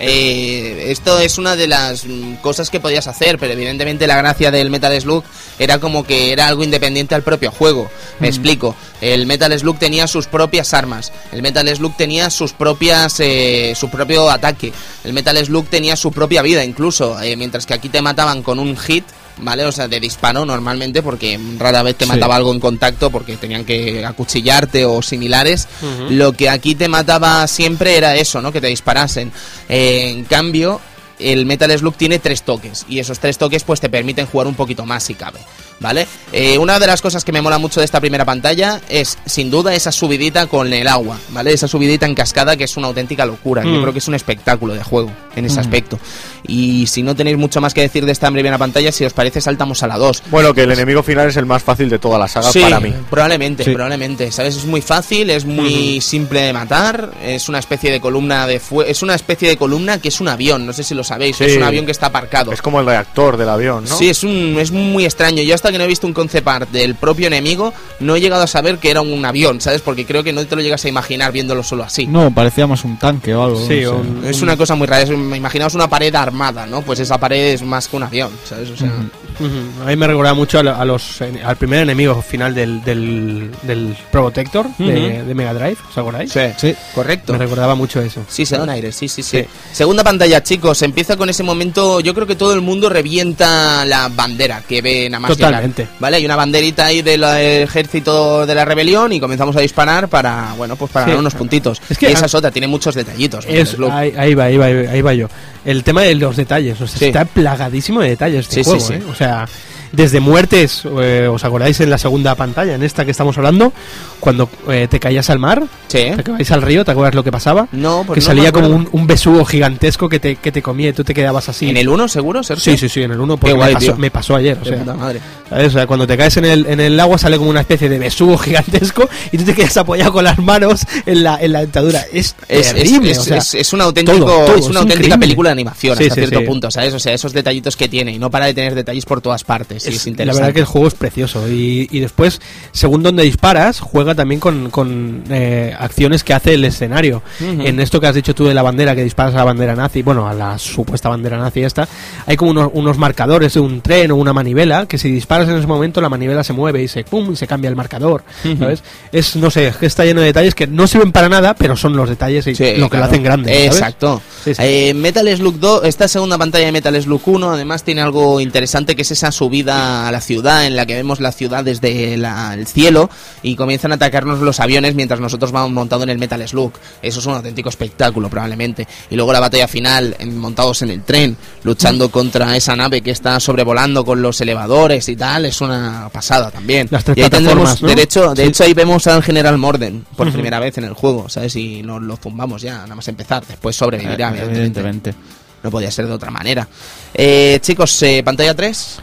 [0.00, 4.50] Eh, esto es una de las mm, cosas que podías hacer, pero evidentemente la gracia
[4.50, 5.24] del Metal Slug
[5.58, 7.90] era como que era algo independiente al propio juego.
[8.20, 8.76] Me explico.
[9.00, 11.12] El Metal Slug tenía sus propias armas.
[11.32, 14.72] El Metal Slug tenía sus propias, eh, su propio ataque.
[15.04, 17.20] El Metal Slug tenía su propia vida incluso.
[17.20, 19.04] eh, mientras que aquí te mataban con un hit.
[19.40, 19.64] ¿Vale?
[19.66, 22.10] O sea, de disparo normalmente, porque rara vez te Sí.
[22.10, 25.68] mataba algo en contacto porque tenían que acuchillarte o similares.
[26.10, 28.50] Lo que aquí te mataba siempre era eso, ¿no?
[28.52, 29.30] Que te disparasen.
[29.68, 30.80] Eh, en cambio,
[31.18, 34.54] el Metal Slug tiene tres toques y esos tres toques pues te permiten jugar un
[34.54, 35.40] poquito más si cabe,
[35.80, 36.06] ¿vale?
[36.32, 39.50] Eh, una de las cosas que me mola mucho de esta primera pantalla es sin
[39.50, 41.52] duda esa subidita con el agua, ¿vale?
[41.52, 43.62] Esa subidita en cascada que es una auténtica locura.
[43.64, 43.80] Yo Mm.
[43.80, 45.60] creo que es un espectáculo de juego en ese Mm.
[45.60, 45.98] aspecto.
[46.46, 49.40] Y si no tenéis mucho más que decir de esta primera pantalla, si os parece
[49.40, 50.22] saltamos a la 2.
[50.30, 52.80] Bueno, que el enemigo final es el más fácil de toda la saga Sí, para
[52.80, 52.92] mí.
[53.10, 53.70] probablemente, Sí.
[53.72, 54.30] probablemente.
[54.32, 54.56] ¿Sabes?
[54.56, 58.90] Es muy fácil, es muy simple de matar, es una especie de columna de fue
[58.90, 61.44] es una especie de columna que es un avión, no sé si lo sabéis, Sí.
[61.44, 62.52] es un avión que está aparcado.
[62.52, 63.96] Es como el reactor del avión, ¿no?
[63.96, 65.42] Sí, es un es muy extraño.
[65.42, 68.42] Yo hasta que no he visto un concept art del propio enemigo, no he llegado
[68.42, 69.80] a saber que era un avión, ¿sabes?
[69.80, 72.06] Porque creo que no te lo llegas a imaginar viéndolo solo así.
[72.06, 73.58] No, parecía más un tanque o algo.
[73.66, 73.86] Sí, no sé.
[73.88, 76.82] o un- Es una cosa muy rara, es, imaginaos una pared armada, ¿no?
[76.82, 78.70] Pues esa pared es más que un avión, ¿sabes?
[78.70, 78.92] O sea,
[79.40, 79.82] Ujú.
[79.82, 83.96] A mí me recordaba mucho a, a los, al primer enemigo final del, del, del
[84.10, 86.32] Probotector de, de Mega Drive, ¿os acordáis?
[86.58, 86.74] Sí.
[86.94, 87.32] correcto.
[87.32, 88.24] Me recordaba mucho eso.
[88.28, 89.44] Sí, se dan aires, sí, sí, sí, Sí.
[89.72, 90.82] Segunda pantalla, chicos.
[90.82, 92.00] Empieza con ese momento.
[92.00, 95.30] Yo creo que todo el mundo revienta la bandera que ve nada más.
[95.36, 95.82] Totalmente.
[95.82, 96.16] llegar, ¿Vale?
[96.16, 100.76] Hay una banderita ahí del ejército de la rebelión y comenzamos a disparar para, bueno,
[100.76, 101.10] pues para Sí.
[101.10, 101.80] ganar unos puntitos.
[101.88, 103.44] Es que y esa a- es otra, tiene muchos detallitos.
[103.48, 105.28] Es, ahí, ahí va, ahí va, ahí va yo.
[105.68, 107.04] El tema de los detalles, o sea, Sí.
[107.06, 108.94] está plagadísimo de detalles este Sí, juego, sí.
[108.94, 109.02] ¿eh?
[109.10, 109.46] O sea,
[109.92, 113.72] desde muertes, eh, ¿os acordáis en la segunda pantalla, en esta que estamos hablando?
[114.20, 116.10] Cuando eh, te caías al mar, Sí.
[116.16, 117.68] te caías al río, ¿te acuerdas lo que pasaba?
[117.72, 120.90] No, pues que no salía como un, un besugo gigantesco que te, que te comía
[120.90, 121.68] y tú te quedabas así.
[121.70, 122.72] ¿En el 1 seguro, Sergio?
[122.72, 123.96] Sí, sí, sí, en el 1, porque guay, me, pasó, tío.
[123.96, 124.58] me pasó ayer.
[124.60, 125.20] O sea, madre.
[125.48, 125.68] ¿sabes?
[125.68, 127.98] O sea, cuando te caes en el, en el agua sale como una especie de
[127.98, 132.02] besugo gigantesco y tú te quedas apoyado con las manos en la, en la dentadura.
[132.12, 133.12] Es, Es, terrible.
[133.12, 135.96] es- o sea, es- es un auténtico, todo, todo, es una auténtica película de animación
[135.96, 136.92] Sí, hasta sí, cierto punto, ¿sabes?
[136.94, 139.77] O sea, esos detallitos que tiene y no para de tener detalles por todas partes.
[139.86, 140.40] Es- es la interesante.
[140.40, 142.40] verdad que el juego es precioso y, y después
[142.72, 147.62] según donde disparas juega también con, con, eh, acciones que hace el escenario Ujú.
[147.62, 150.02] en esto que has dicho tú de la bandera que disparas a la bandera nazi
[150.02, 151.88] bueno a la supuesta bandera nazi esta
[152.26, 155.56] hay como unos, unos marcadores de un tren o una manivela que si disparas en
[155.56, 158.22] ese momento la manivela se mueve y se pum y se cambia el marcador
[158.58, 158.82] ¿sabes?
[159.12, 161.76] es no sé es que está lleno de detalles que no sirven para nada pero
[161.76, 162.98] son los detalles y Sí, lo que claro.
[162.98, 163.66] lo hacen grande ¿sabes?
[163.66, 164.22] Exacto.
[164.44, 164.62] Sí, sí.
[164.64, 168.40] Eh, Metal Slug Slug 2, esta segunda pantalla de Metal Slug 1, además tiene algo
[168.40, 172.16] interesante que es esa subida a la ciudad en la que vemos la ciudad desde
[172.16, 173.08] la- el cielo
[173.42, 176.72] y comienzan a atacarnos los aviones mientras nosotros vamos montados en el Metal Slug.
[177.02, 178.86] Eso es un auténtico espectáculo, probablemente.
[179.10, 183.38] Y luego la batalla final, montados en el tren, luchando contra esa nave que está
[183.40, 186.88] sobrevolando con los elevadores y tal, es una pasada también.
[186.90, 187.88] Las tres y ahí tendremos, ¿no?
[187.94, 188.48] de hecho, de Sí.
[188.50, 191.54] hecho ahí vemos al General Morden por primera vez en el juego, ¿sabes?
[191.56, 193.44] Y nos lo zumbamos ya, nada más empezar.
[193.46, 194.80] Después sobrevivirá, Eh, evidentemente.
[194.80, 195.14] evidentemente.
[195.60, 196.68] No podía ser de otra manera.
[197.12, 198.98] Eh, chicos, eh, pantalla 3.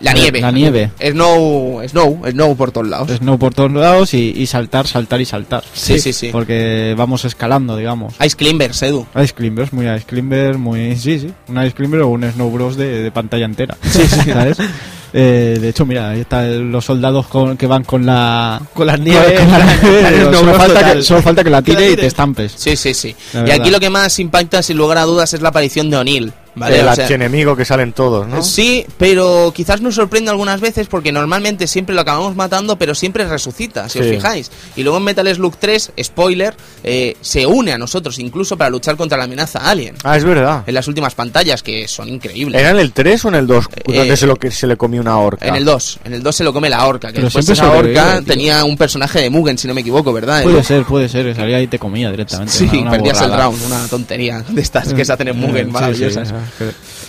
[0.00, 0.40] La nieve.
[0.40, 0.90] la nieve.
[1.00, 3.10] Snow, snow, snow por todos lados.
[3.18, 5.62] Snow por todos lados y, y saltar, saltar y saltar.
[5.72, 6.28] Sí, sí, sí.
[6.32, 8.14] Porque vamos escalando, digamos.
[8.24, 9.06] Ice Climbers, Edu.
[9.22, 10.96] Ice Climbers, muy Ice Climber, muy...
[10.96, 11.30] Sí, sí.
[11.48, 13.76] Un Ice Climber o un Snow Bros de, de pantalla entera.
[13.90, 14.30] Sí, sí.
[14.30, 14.56] ¿Sabes?
[15.12, 18.62] Eh, de hecho, mira, ahí están los soldados con- que van con la...
[18.72, 19.40] Con las nieves.
[19.40, 22.52] con la nieve, Snow solo, falta que, solo falta que la tire y te estampes.
[22.56, 23.14] Sí, sí, sí.
[23.32, 23.60] La Y verdad.
[23.60, 26.32] aquí lo que más impacta, sin lugar a dudas, es la aparición de O'Neill.
[26.54, 26.80] ¿Vale?
[26.80, 28.42] el O sea, archienemigo que salen todos, ¿no?
[28.42, 33.26] Sí, pero quizás nos sorprende algunas veces porque normalmente siempre lo acabamos matando, pero siempre
[33.26, 34.12] resucita, si os Sí.
[34.14, 34.50] fijáis.
[34.76, 38.96] Y luego en Metal Slug 3, spoiler, eh, se une a nosotros incluso para luchar
[38.96, 39.94] contra la amenaza alien.
[40.04, 40.64] Ah, es verdad.
[40.66, 42.60] En las últimas pantallas, que son increíbles.
[42.60, 43.66] ¿Era en el 3 o en el 2?
[43.86, 45.46] Eh, donde se, lo, que se le comió una horca.
[45.46, 47.66] En el 2, en el 2 se lo come la orca, que Pero después siempre
[47.66, 48.26] esa orca tío.
[48.26, 50.42] tenía un personaje de Mugen, si no me equivoco, ¿verdad?
[50.42, 51.34] Puede ser, puede ser.
[51.34, 52.52] Salía ahí y te comía directamente.
[52.52, 53.44] Sí, una- una perdías el borrada.
[53.44, 56.28] round, una tontería de estas que se hacen en Eh, Mugen, sí, maravillosas.
[56.28, 56.39] sí, sí.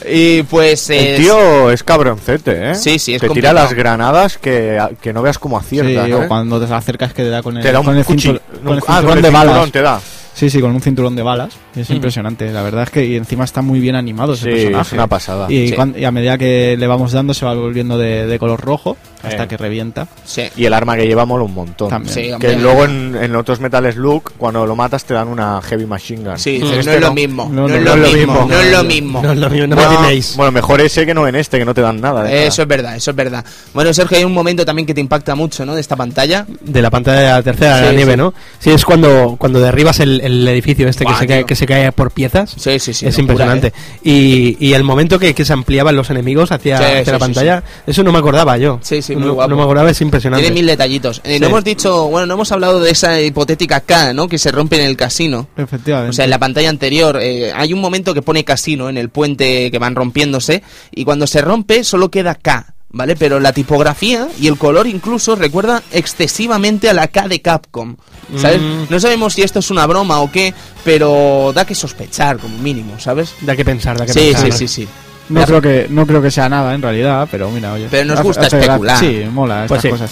[0.09, 0.89] Y pues...
[0.89, 2.75] eh, El tío es cabroncete, ¿eh?
[2.75, 3.53] Sí, sí, es Te complicado.
[3.55, 6.05] tira las granadas que, que no veas cómo acierta.
[6.05, 6.15] Sí, ¿eh?
[6.15, 8.33] o cuando te acercas que te da con el, Te da un con el cuchillo.
[8.35, 9.71] cintur- con el ah, cinturón con el de cinturón balas.
[9.71, 10.01] te da.
[10.33, 11.53] Sí, sí, con un cinturón de balas.
[11.75, 11.93] Es Mm.
[11.93, 12.51] impresionante.
[12.51, 14.87] La verdad es que y encima está muy bien animado ese Sí, personaje.
[14.87, 15.51] es una pasada.
[15.51, 15.73] Y, Sí.
[15.75, 18.97] cuan- y a medida que le vamos dando se va volviendo de, de color rojo
[19.23, 19.47] hasta Eh.
[19.47, 20.07] que revienta.
[20.25, 20.43] Sí.
[20.55, 21.89] Y el arma que lleva mola un montón.
[21.89, 22.13] También.
[22.13, 25.85] Sí, Que luego en, en otros Metal Slug, cuando lo matas, te dan una Heavy
[25.85, 26.37] Machine Gun.
[26.39, 26.61] Sí, Mm.
[26.63, 27.13] dices, no Este es lo no.
[27.13, 29.21] mismo, No, no, es no lo es lo mismo, no es lo mismo.
[29.21, 31.81] No es lo mismo, no Bueno, mejor ese que no en este, que no te
[31.81, 32.23] dan nada.
[32.23, 33.43] de Eso es verdad, eso es verdad.
[33.73, 35.75] Bueno, Sergio, hay un momento también que te impacta mucho, ¿no?
[35.75, 36.45] De esta pantalla.
[36.61, 38.17] De la pantalla tercera de la nieve, sí.
[38.17, 38.33] ¿no?
[38.59, 41.65] Sí, es cuando, cuando derribas el, el edificio este Buah, que, se cae, que se
[41.65, 42.51] cae por piezas.
[42.57, 43.05] Sí, sí, sí.
[43.07, 43.67] es locura, impresionante.
[43.67, 43.71] ¿eh?
[44.03, 48.03] Y, y el momento que, que se ampliaban los enemigos hacia, hacia la pantalla, eso
[48.03, 48.79] no me acordaba yo.
[48.81, 49.49] Sí, sí, muy guapo.
[49.49, 50.43] no me acordaba, es impresionante.
[50.43, 51.21] Tiene mil detallitos.
[51.23, 51.39] Eh, Sí.
[51.39, 54.27] No hemos dicho, bueno, no hemos hablado de esa hipotética K, ¿no?
[54.27, 55.47] Que se rompe en el casino.
[55.57, 56.09] Efectivamente.
[56.09, 59.09] O sea, en la pantalla anterior eh, hay un momento que pone casino en el
[59.09, 63.15] puente que van rompiéndose y cuando se rompe solo queda K, ¿vale?
[63.15, 67.95] Pero la tipografía y el color incluso recuerda excesivamente a la K de Capcom,
[68.37, 68.61] ¿sabes?
[68.61, 68.85] Mm.
[68.89, 70.53] No sabemos si esto es una broma o qué,
[70.83, 73.33] pero da que sospechar como mínimo, ¿sabes?
[73.41, 74.51] Da que pensar, da que Sí, pensar.
[74.53, 74.87] sí, sí, sí.
[75.31, 77.87] No, creo que, no creo que sea nada en realidad, pero mira, oye.
[77.89, 78.97] Pero nos gusta hace especular.
[78.99, 80.03] Sí, mola Pues estas sí.
[80.03, 80.11] cosas.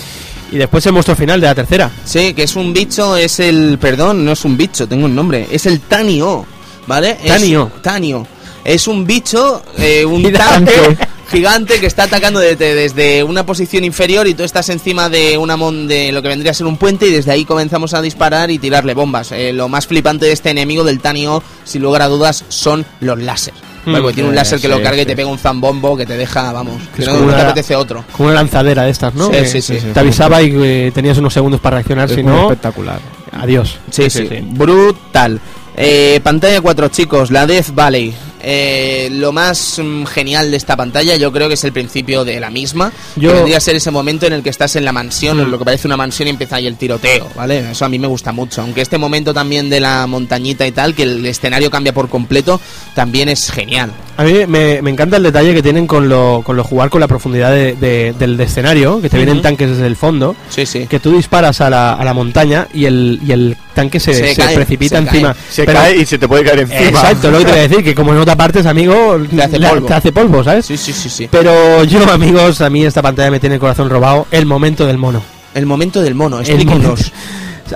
[0.51, 1.91] Y después el monstruo final de la tercera.
[2.05, 3.77] Sí, que es un bicho, es el...
[3.79, 5.47] Perdón, no es un bicho, tengo un nombre.
[5.51, 6.45] Es el Tanio,
[6.87, 7.17] ¿vale?
[7.23, 7.71] Es- Tanio.
[7.83, 8.25] Tanio.
[8.63, 10.71] Es un bicho, eh, un Gigante.
[10.73, 15.37] tanque gigante que está atacando desde, desde una posición inferior y tú estás encima de
[15.37, 18.01] una mon de lo que vendría a ser un puente y desde ahí comenzamos a
[18.01, 19.31] disparar y tirarle bombas.
[19.31, 23.19] Eh, lo más flipante de este enemigo del Tanio, sin lugar a dudas, son los
[23.19, 23.53] láser.
[23.85, 25.15] Vale, porque tiene un eh, láser que sí, lo carga y te sí.
[25.15, 28.03] pega un zambombo que te deja, vamos, que Es no, te una- apetece otro.
[28.11, 29.25] Como una lanzadera de estas, ¿no?
[29.27, 29.77] Sí, Que sí, sí.
[29.93, 32.99] Te avisaba y eh, tenías unos segundos para reaccionar, Es si no, espectacular.
[33.31, 33.77] adiós.
[33.91, 35.39] Sí, sí, brutal.
[35.75, 38.13] Eh, pantalla 4, chicos, la Death Valley.
[38.41, 42.39] Eh, lo más mm, genial de esta pantalla yo creo que es el principio de
[42.39, 42.91] la misma.
[43.15, 45.41] Yo- Que vendría a ser ese momento en el que estás en la mansión, Mm.
[45.41, 47.71] en lo que parece una mansión y empieza ahí el tiroteo, ¿vale?
[47.71, 48.61] Eso a mí me gusta mucho.
[48.61, 52.59] Aunque este momento también de la montañita y tal, que el escenario cambia por completo,
[52.95, 53.91] también es genial.
[54.17, 56.99] A mí me, me encanta el detalle que tienen con lo, con lo jugar con
[57.01, 60.87] la profundidad de- de- del escenario, que te vienen tanques desde el fondo, Sí, sí.
[60.87, 64.33] que tú disparas a la, a la montaña y el, y el tanque se, Se
[64.33, 65.35] se cae, precipita se encima.
[65.49, 66.81] Se Pero- cae y se te puede caer encima.
[66.89, 69.57] Exacto, lo que te voy a decir, que como en otra parte, amigo, Te hace
[69.59, 69.87] la- polvo.
[69.87, 70.65] te hace polvo, ¿sabes?
[70.65, 71.27] Sí, sí, sí, sí.
[71.31, 74.27] Pero yo, amigos, a mí esta pantalla me tiene el corazón robado.
[74.31, 75.21] El momento del mono.
[75.55, 77.11] El momento del mono, El explíquenos.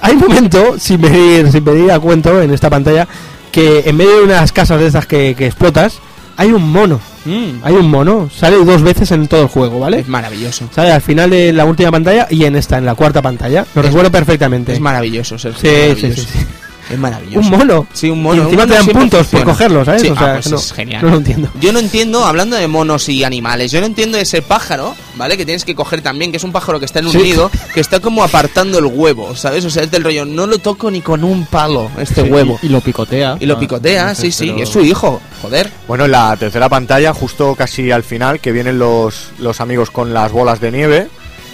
[0.01, 3.07] Hay un momento, sin pedir, sin pedir a cuento en esta pantalla,
[3.51, 5.99] que en medio de unas casas de esas que, que explotas,
[6.37, 6.99] hay un mono.
[7.25, 8.29] Mm, Hay un mono.
[8.35, 9.99] Sale dos veces en todo el juego, ¿vale?
[9.99, 10.67] es maravilloso.
[10.75, 13.65] Sale al final de la última pantalla y en esta, en la cuarta pantalla.
[13.75, 14.73] Lo Es- recuerdo perfectamente.
[14.73, 15.61] Es maravilloso, Sergio.
[15.61, 16.21] Sí, es sí, maravilloso.
[16.31, 16.45] sí, sí.
[16.89, 17.39] Es maravilloso.
[17.39, 17.87] Un mono.
[17.93, 18.43] Sí, un Y mono.
[18.43, 19.45] encima Un te dan mono puntos por funciona.
[19.53, 20.01] cogerlo, ¿sabes?
[20.01, 21.01] Sí, O sea, ah, pues no, es genial.
[21.03, 21.49] no lo entiendo.
[21.59, 25.37] Yo no entiendo, hablando de monos y animales, yo no entiendo ese pájaro, ¿vale?
[25.37, 27.19] Que tienes que coger también, que es un pájaro que está en un Sí.
[27.19, 29.63] nido, que está como apartando el huevo, ¿sabes?
[29.65, 32.59] O sea, es del rollo, no lo toco ni con un palo, este Sí, huevo.
[32.61, 33.37] Y, y lo picotea.
[33.39, 35.69] Y lo Ah, picotea, sé, sí, sí, pero- es su hijo, joder.
[35.87, 40.13] Bueno, en la tercera pantalla, justo casi al final, que vienen los, los amigos con
[40.13, 41.07] las bolas de nieve.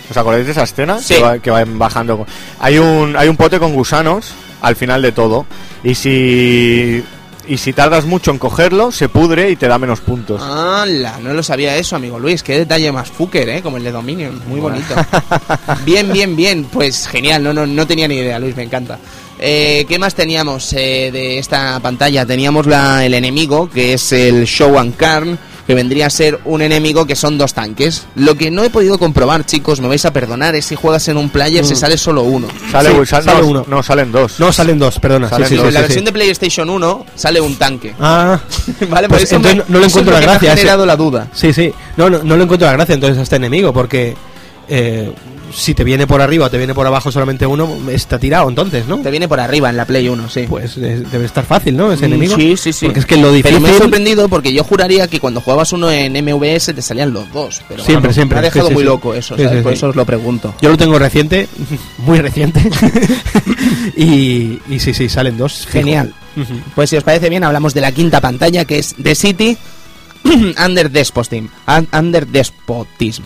[0.10, 0.98] ¿Os acordáis de esa escena?
[1.00, 1.14] Sí.
[1.16, 2.26] Que, va- que van bajando.
[2.60, 4.26] Hay un, hay un pote con gusanos
[4.62, 5.46] al final de todo.
[5.84, 7.04] Y si.
[7.48, 10.42] y si tardas mucho en cogerlo, se pudre y te da menos puntos.
[10.42, 11.20] ¡Hala!
[11.22, 12.44] No lo sabía eso, amigo Luis.
[12.44, 13.62] Qué detalle más fucker, ¿eh?
[13.62, 14.42] Como el de Dominion.
[14.48, 14.94] Muy bonito.
[15.86, 16.66] bien, bien, bien.
[16.66, 17.44] Pues genial.
[17.44, 18.56] No, no, no tenía ni idea, Luis.
[18.56, 19.00] Me encanta.
[19.42, 22.26] Eh, ¿Qué más teníamos eh, de esta pantalla?
[22.26, 25.40] Teníamos la, el enemigo, que es el Showan Karn,
[25.70, 28.08] que vendría a ser un enemigo que son dos tanques.
[28.16, 31.18] Lo que no he podido comprobar, chicos, me vais a perdonar, es si juegas en
[31.18, 32.48] un player se sale solo uno.
[32.72, 33.66] Sale, Sí, sal- sale no, uno.
[33.68, 34.40] no, salen dos.
[34.40, 35.30] No, salen dos, perdona.
[35.30, 35.68] Salen sí, sí, dos.
[35.68, 36.06] en la sí, versión sí.
[36.06, 37.94] de PlayStation 1 sale un tanque.
[38.00, 38.40] Ah,
[38.90, 39.08] ¿Vale?
[39.08, 40.86] Pues Por eso entonces me- no le encuentro la que me ha gracia, ese- generado
[40.88, 41.28] la duda.
[41.36, 41.72] sí, sí.
[41.98, 44.16] No, no, no le encuentro la gracia entonces a este enemigo, porque
[44.70, 45.12] eh,
[45.54, 48.86] si te viene por arriba o te viene por abajo solamente uno, está tirado entonces,
[48.88, 48.98] ¿no?
[49.00, 50.46] Te viene por arriba en la Play 1, sí.
[50.50, 51.92] Pues eh, debe estar fácil, ¿no?
[51.92, 52.36] Ese Mm, enemigo.
[52.36, 52.86] Sí, sí, sí.
[52.86, 53.58] Porque es que lo difícil...
[53.58, 57.12] Pero me ha sorprendido porque yo juraría que cuando jugabas uno en MVS te salían
[57.14, 57.62] los dos.
[57.68, 58.36] Pero Siempre, bueno, siempre.
[58.36, 58.88] Me ha dejado Sí, muy sí.
[58.88, 59.58] loco eso, Sí, ¿sabes?
[59.60, 60.54] sí, Por eso os lo pregunto.
[60.62, 61.48] Yo lo tengo reciente,
[62.00, 62.62] muy reciente.
[63.96, 65.66] y, y sí, sí, salen dos.
[65.68, 66.14] Genial.
[66.76, 69.58] Pues si os parece bien, hablamos de la quinta pantalla que es The City
[70.66, 71.48] Under Despotism.
[71.68, 73.24] Un- Under Despotism.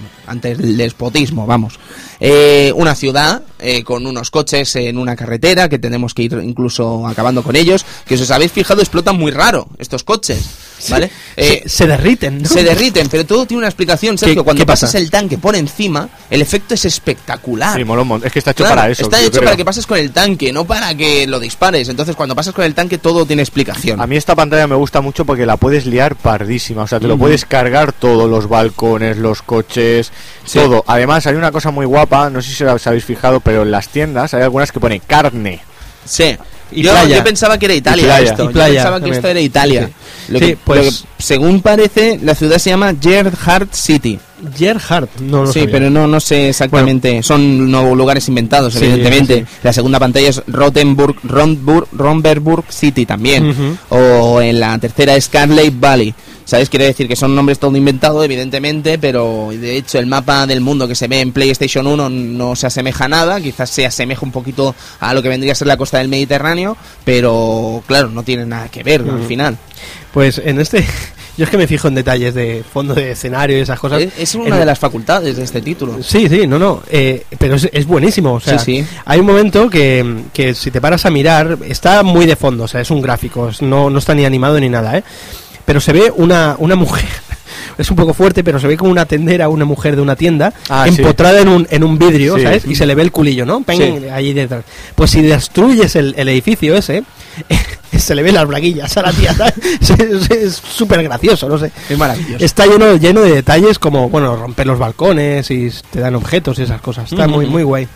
[0.58, 1.80] Despotismo, vamos.
[2.26, 7.06] Eh, una ciudad eh, con unos coches en una carretera que tenemos que ir incluso
[7.06, 7.86] acabando con ellos.
[8.06, 10.40] Que si os habéis fijado, explotan muy raro estos coches.
[10.90, 11.10] ¿Vale?
[11.38, 12.50] Eh, se, se derriten, ¿no?
[12.50, 14.42] Se derriten, pero todo tiene una explicación, Sergio.
[14.42, 14.88] ¿Qué- Cuando qué pasa?
[14.88, 17.78] pasas el tanque por encima, el efecto es espectacular.
[17.78, 19.04] Sí, mon- Es que está hecho Claro, para eso.
[19.04, 19.44] Está hecho creo.
[19.46, 21.88] para que pases con el tanque, no para que lo dispares.
[21.88, 24.02] Entonces, cuando pasas con el tanque, todo tiene explicación.
[24.02, 26.84] A mí esta pantalla me gusta mucho porque la puedes liar pardísima.
[26.84, 30.12] O sea, te lo puedes cargar todo: los balcones, los coches,
[30.46, 30.60] Sí.
[30.60, 30.84] todo.
[30.88, 33.90] Además, hay una cosa muy guapa, no sé si os habéis fijado, pero en las
[33.90, 35.60] tiendas hay algunas que pone carne.
[36.06, 36.36] Sí.
[36.72, 37.18] Y yo, playa.
[37.18, 38.32] yo pensaba que era Italia playa.
[38.32, 38.44] esto.
[38.50, 39.14] Y Yo pensaba que también.
[39.14, 39.88] esto era Italia.
[39.88, 40.32] Sí.
[40.32, 44.20] Lo, Sí, que, pues- lo que, según parece, la ciudad se llama Gerhard City.
[44.58, 45.72] Gerhard, no lo sí, sabía.
[45.72, 47.22] pero no, no sé exactamente.
[47.24, 49.42] Son no, lugares inventados, Sí, evidentemente.
[49.42, 49.58] sí.
[49.64, 53.78] La segunda pantalla es Rothenburg, Ronburg, Ronberburg City también.
[53.90, 56.14] O en la tercera es Carley Valley.
[56.46, 56.70] ¿Sabes?
[56.70, 60.88] Quiere decir que son nombres todo inventados, evidentemente, pero de hecho el mapa del mundo
[60.88, 64.32] que se ve en PlayStation 1 no se asemeja a nada, quizás se asemeja un
[64.32, 68.46] poquito a lo que vendría a ser la costa del Mediterráneo, pero claro, no tiene
[68.46, 69.28] nada que ver al Mm.
[69.28, 69.58] final.
[70.14, 70.86] Pues en este...
[71.36, 74.04] Yo es que me fijo en detalles de fondo de escenario y esas cosas.
[74.04, 75.98] Es, es una En- de las facultades de este título.
[76.04, 78.34] Sí, sí, no, no, eh, pero es, es buenísimo.
[78.34, 78.88] O sea, Sí, sí.
[79.06, 82.68] Hay un momento que, que si te paras a mirar, está muy de fondo, o
[82.68, 85.04] sea, es un gráfico, no, no está ni animado ni nada, ¿eh?
[85.66, 87.06] Pero se ve una, una mujer,
[87.78, 90.54] es un poco fuerte, pero se ve como una tendera, una mujer de una tienda,
[90.70, 90.96] Ah, sí.
[91.02, 92.44] empotrada en, un, en un vidrio, Sí.
[92.44, 92.66] ¿sabes?
[92.66, 93.62] Y se le ve el culillo, ¿no?
[93.64, 94.10] Peng.
[94.12, 94.64] Allí detrás.
[94.96, 97.04] Pues si destruyes el, el edificio ese,
[97.98, 99.54] se le ven las braguillas a la tía, ¿sabes?
[100.00, 101.72] Es- Es súper gracioso, no sé.
[101.90, 102.44] Es maravilloso.
[102.44, 106.64] Está lleno, lleno de detalles como, bueno, romper los balcones y te dan objetos y
[106.64, 107.12] esas cosas.
[107.12, 107.88] Está muy, muy guay.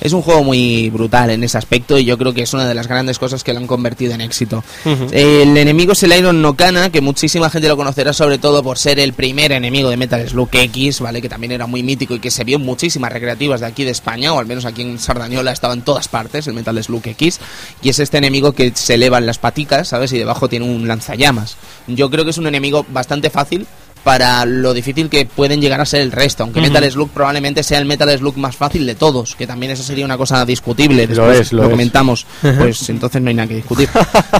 [0.00, 2.74] Es un juego muy brutal en ese aspecto y yo creo que es una de
[2.74, 4.64] las grandes cosas que lo han convertido en éxito.
[5.12, 8.98] El enemigo es el Iron Nokana, que muchísima gente lo conocerá sobre todo por ser
[8.98, 11.20] el primer enemigo de Metal Slug X, ¿vale?
[11.20, 13.90] Que también era muy mítico y que se vio en muchísimas recreativas de aquí de
[13.90, 17.40] España, o al menos aquí en Sardañola estaba en todas partes, el Metal Slug X.
[17.82, 20.12] Y es este enemigo que se elevan las paticas, ¿sabes?
[20.12, 21.56] Y debajo tiene un lanzallamas.
[21.86, 23.66] Yo creo que es un enemigo bastante fácil
[24.04, 27.78] para lo difícil que pueden llegar a ser el resto, aunque Metal Slug probablemente sea
[27.78, 31.08] el Metal Slug más fácil de todos, que también eso sería una cosa discutible, Lo
[31.26, 31.70] después es, lo es.
[31.70, 32.26] comentamos,
[32.58, 33.88] pues entonces no hay nada que discutir.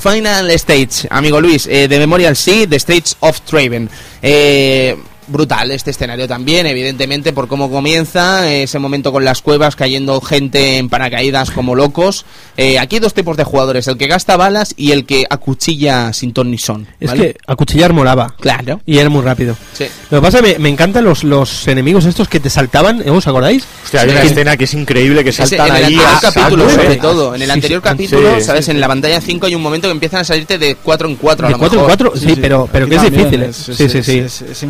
[0.00, 3.88] Final Stage, amigo Luis, eh, de Memorial Sea, The Stage of Traven.
[4.22, 4.96] Eh,
[5.30, 10.20] brutal este escenario también, evidentemente, por cómo comienza, eh, ese momento con las cuevas cayendo
[10.20, 12.24] gente en paracaídas como locos.
[12.56, 16.12] Eh, aquí hay dos tipos de jugadores, el que gasta balas y el que acuchilla
[16.12, 16.86] sin ton ni son.
[17.00, 18.34] Es que acuchillar molaba.
[18.40, 18.80] Claro.
[18.86, 19.56] Y era muy rápido.
[19.72, 19.86] Sí.
[20.10, 23.02] Lo que pasa es que me, me encantan los, los enemigos estos que te saltaban,
[23.02, 23.10] ¿eh?
[23.10, 23.64] ¿os acordáis?
[23.84, 25.94] Hostia, hay una Que- escena que es increíble que Ese- saltan en el ahí.
[25.94, 26.98] anterior a capítulo, saco, sobre ¿eh?
[27.00, 27.34] todo.
[27.34, 28.64] En el Sí, anterior sí, capítulo, sí, ¿sabes?
[28.64, 28.70] sí.
[28.70, 31.46] En la pantalla 5 hay un momento que empiezan a salirte de 4 en 4
[31.46, 31.98] a De lo 4 en mejor.
[32.10, 33.42] 4, sí, pero, pero que es difícil.
[33.42, 34.18] es- sí, es- sí, sí.
[34.18, 34.62] Es, es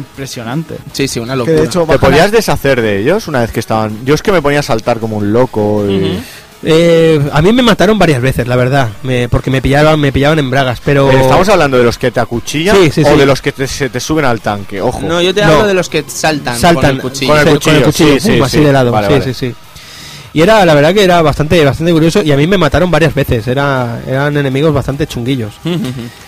[0.54, 0.76] impresionante.
[0.92, 1.56] Sí, sí, una Que locura.
[1.56, 4.04] de hecho ¿Te podías deshacer de ellos una vez que estaban?
[4.04, 5.84] Yo es que me ponía a saltar como un loco.
[5.88, 6.20] y-
[6.62, 10.38] Eh, a mí me mataron varias veces, la verdad, me- porque me pillaban, me pillaban
[10.40, 11.10] en bragas, pero...
[11.10, 13.66] Eh, ¿Estamos hablando de los que te acuchillan Sí, sí, o de los que te-
[13.66, 14.78] se te suben al tanque?
[14.82, 15.00] Ojo.
[15.00, 15.52] No, yo te No.
[15.52, 17.32] hablo de los que saltan, saltan con el cuchillo.
[17.32, 18.64] Con el cuchillo, cuchillo, sí, sí, pum, así sí.
[18.64, 19.24] de lado, Vale, sí, vale.
[19.24, 19.54] sí, sí.
[20.32, 23.14] Y era, la verdad que era bastante, bastante curioso y a mí me mataron varias
[23.14, 25.54] veces, era, eran enemigos bastante chunguillos.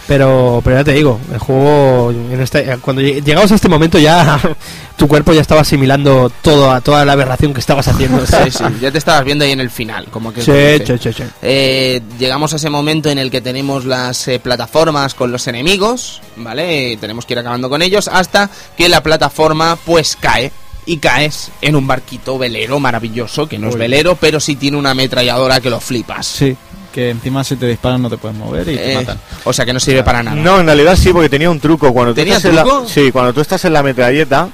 [0.09, 3.99] Pero, pero ya te digo, el juego, en este, cuando lleg- llegabas a este momento
[4.01, 4.39] ya
[4.97, 8.27] tu cuerpo ya estaba asimilando todo, a toda la aberración que estabas haciendo.
[8.27, 11.23] Sí, sí, ya te estabas viendo ahí en el final, como que Sí, sí, sí.
[11.41, 16.21] Eh, llegamos a ese momento en el que tenemos las eh, plataformas con los enemigos,
[16.37, 16.99] ¿vale?
[17.01, 20.51] Tenemos que ir acabando con ellos hasta que la plataforma pues cae.
[20.85, 24.91] Y caes en un barquito velero maravilloso, que no es velero, pero sí tiene una
[24.91, 26.27] ametralladora que lo flipas.
[26.27, 26.57] Sí.
[26.93, 29.19] que encima si te disparan no te puedes mover y te Eh, matan.
[29.45, 30.37] o sea que no sirve para nada.
[30.37, 31.91] No, en realidad sí, porque tenía un truco.
[31.91, 32.87] Cuando tú ¿Tenía estás en la- truco?
[32.87, 34.51] sí, cuando tú estás en la metralleta,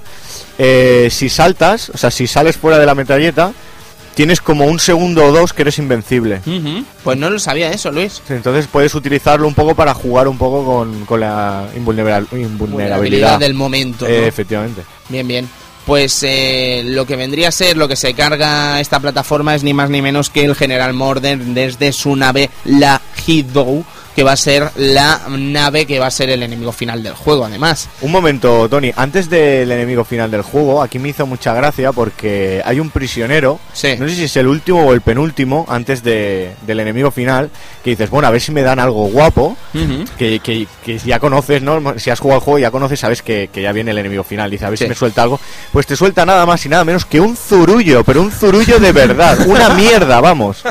[0.56, 3.52] eh, si saltas, o sea, si sales fuera de la metralleta,
[4.14, 6.40] tienes como un segundo o dos que eres invencible.
[7.02, 8.22] Pues no lo sabía eso, Luis.
[8.28, 12.58] Entonces puedes utilizarlo un poco para jugar un poco con, con la invulnera- invulnerabilidad.
[12.58, 14.04] Vulnerabilidad del momento.
[14.04, 14.10] ¿no?
[14.12, 14.82] Eh, efectivamente.
[15.08, 15.48] Bien, bien.
[15.88, 19.72] Pues eh, lo que vendría a ser, lo que se carga esta plataforma es ni
[19.72, 23.86] más ni menos que el General Morden desde su nave, la Hidou,
[24.18, 27.44] que va a ser la nave que va a ser el enemigo final del juego,
[27.44, 27.88] además.
[28.00, 28.90] Un momento, Tony.
[28.96, 33.60] Antes del enemigo final del juego, aquí me hizo mucha gracia porque hay un prisionero.
[33.72, 33.94] Sí.
[33.96, 37.48] No sé si es el último o el penúltimo antes de- del enemigo final.
[37.84, 39.56] Que dices, bueno, a ver si me dan algo guapo.
[40.18, 41.94] Que, que- que ya conoces, ¿no?
[41.96, 44.50] Si has jugado el juego, ya conoces, sabes que, que ya viene el enemigo final.
[44.50, 44.84] Dice, a ver Sí.
[44.86, 45.38] si me suelta algo.
[45.72, 48.90] Pues te suelta nada más y nada menos que un zurullo, pero un zurullo de
[48.90, 49.38] verdad.
[49.46, 50.64] Una mierda, vamos.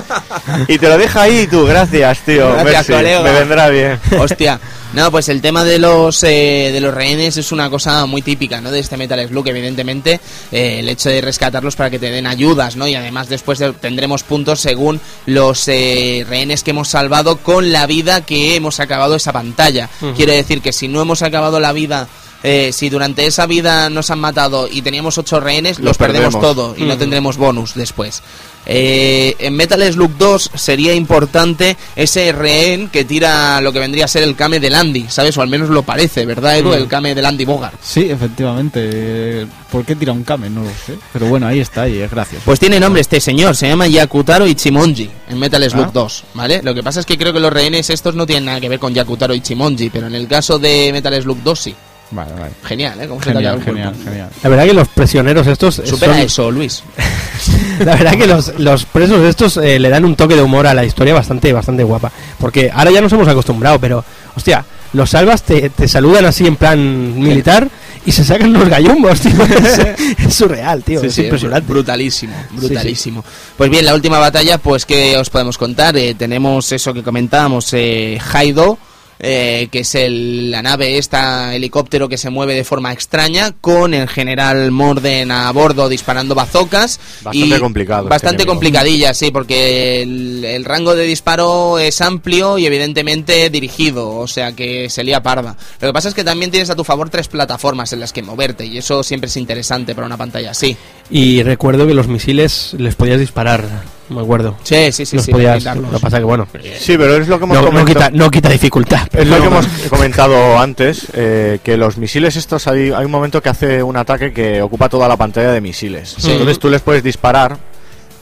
[0.67, 2.51] Y te lo deja ahí tú, gracias, tío.
[2.51, 3.21] Gracias, merci, colega.
[3.21, 3.99] Me vendrá bien.
[4.19, 4.59] Hostia.
[4.93, 8.61] No, pues el tema de los eh, de los rehenes es una cosa muy típica,
[8.61, 8.71] ¿no?
[8.71, 10.19] De este Metal Slug, evidentemente,
[10.51, 12.87] eh, el hecho de rescatarlos para que te den ayudas, ¿no?
[12.87, 17.85] Y además después de- tendremos puntos según los eh, rehenes que hemos salvado con la
[17.85, 19.89] vida que hemos acabado esa pantalla.
[20.15, 22.07] Quiere decir que si no hemos acabado la vida
[22.43, 26.35] eh, si durante esa vida nos han matado y teníamos ocho rehenes, los, Los perdemos,
[26.35, 26.55] perdemos.
[26.55, 28.21] todo y no tendremos bonus después.
[28.69, 34.07] Eh, en Metal Slug 2 sería importante ese rehén que tira lo que vendría a
[34.09, 35.37] ser el Kame del Andy, ¿sabes?
[35.37, 36.73] O al menos lo parece, ¿verdad, Edu?
[36.73, 37.79] El Kame del Andy Bogart.
[37.81, 39.47] Sí, efectivamente.
[39.71, 40.49] ¿Por qué tira un Kame?
[40.49, 40.97] No lo sé.
[41.13, 42.43] Pero bueno, ahí está y es gracioso.
[42.45, 45.91] Pues tiene nombre este señor, se llama Yakutaro Ichimonji en Metal Slug Ah.
[45.93, 46.61] 2, ¿vale?
[46.61, 48.79] Lo que pasa es que creo que los rehenes estos no tienen nada que ver
[48.79, 51.75] con Yakutaro Ichimonji, pero en el caso de Metal Slug 2 sí.
[52.11, 52.51] Vale, vale.
[52.63, 53.07] Genial, ¿eh?
[53.07, 53.93] ¿Cómo se Genial, genial.
[54.41, 55.75] La verdad que los prisioneros estos...
[55.75, 56.83] Supera son- eso, Luis.
[57.79, 60.73] La verdad que los, los presos estos eh, le dan un toque de humor a
[60.73, 62.11] la historia bastante bastante guapa.
[62.39, 64.03] Porque ahora ya nos hemos acostumbrado, pero,
[64.35, 67.67] hostia, los salvas, te, te saludan así en plan militar
[68.05, 69.31] y se sacan los gallumbos, tío.
[69.43, 69.79] Es,
[70.25, 71.01] es surreal, tío.
[71.01, 71.71] Sí, es sí, impresionante.
[71.71, 73.23] Brutalísimo, brutalísimo.
[73.57, 75.95] Pues bien, la última batalla, pues que os podemos contar.
[75.97, 78.79] Eh, tenemos eso que comentábamos, eh, Haido,
[79.19, 83.93] eh, que es el- la nave, esta helicóptero que se mueve de forma extraña, con
[83.93, 86.99] el general Morden a bordo disparando bazocas.
[87.23, 92.65] Bastante complicado este Bastante complicadilla, sí, porque el, el rango de disparo es amplio y
[92.65, 95.55] evidentemente dirigido, o sea que se lía parda.
[95.81, 98.21] Lo que pasa es que también tienes a tu favor tres plataformas en las que
[98.23, 100.75] moverte y eso siempre es interesante para una pantalla así.
[101.09, 103.63] Y recuerdo que los misiles les podías disparar,
[104.09, 104.55] me acuerdo.
[104.63, 105.31] Sí, sí, sí, los sí.
[105.31, 106.47] podías, lo que pasa que bueno,
[106.79, 108.07] Sí, pero es lo que hemos no, no comentado.
[108.07, 109.07] quita, no quita dificultad.
[109.13, 113.41] Es lo que hemos comentado antes, eh, que los misiles estos hay, hay un momento
[113.41, 116.15] que hace un ataque que ocupa toda la pantalla de misiles.
[116.17, 116.31] Sí.
[116.31, 117.57] Entonces tú les puedes disparar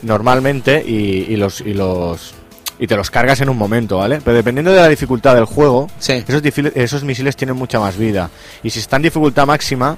[0.01, 2.33] normalmente y, y los y los
[2.77, 4.19] y te los cargas en un momento, ¿vale?
[4.23, 6.23] Pero dependiendo de la dificultad del juego, Sí.
[6.27, 6.41] esos,
[6.75, 8.29] esos misiles tienen mucha más vida.
[8.63, 9.97] Y si están en dificultad máxima,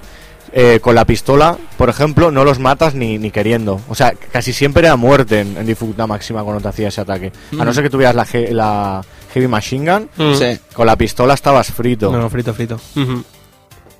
[0.53, 3.79] eh, con la pistola, por ejemplo, no los matas ni, ni queriendo.
[3.89, 7.31] O sea, casi siempre era muerte en, en dificultad máxima cuando te hacía ese ataque.
[7.53, 7.73] A no Mm.
[7.73, 9.01] ser que tuvieras la, he- la
[9.33, 10.33] Heavy Machine Gun, Mm.
[10.73, 12.11] Con la pistola estabas frito.
[12.11, 12.79] No, no, frito, frito.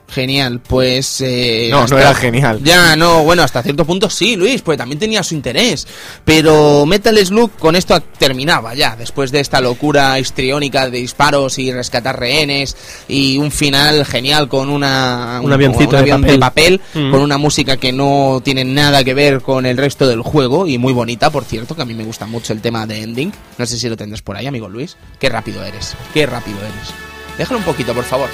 [0.10, 1.20] Genial, pues...
[1.22, 2.62] eh, No, no era genial.
[2.64, 5.86] Ya, no, bueno, hasta cierto punto sí, Luis, pues también tenía su interés.
[6.24, 11.74] Pero Metal Slug con esto terminaba ya, después de esta locura histriónica de disparos y
[11.74, 12.76] rescatar rehenes
[13.10, 16.80] y un final genial con una, Un avioncito de avión papel.
[16.94, 17.12] Mm.
[17.12, 20.78] con una música que no tiene nada que ver con el resto del juego y
[20.78, 23.34] muy bonita, por cierto, que a mí me gusta mucho el tema de ending.
[23.58, 24.96] No sé si lo tendrás por ahí, amigo Luis.
[25.20, 26.94] Qué rápido eres, qué rápido eres.
[27.38, 28.30] Déjalo un poquito, por favor.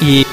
[0.00, 0.26] Y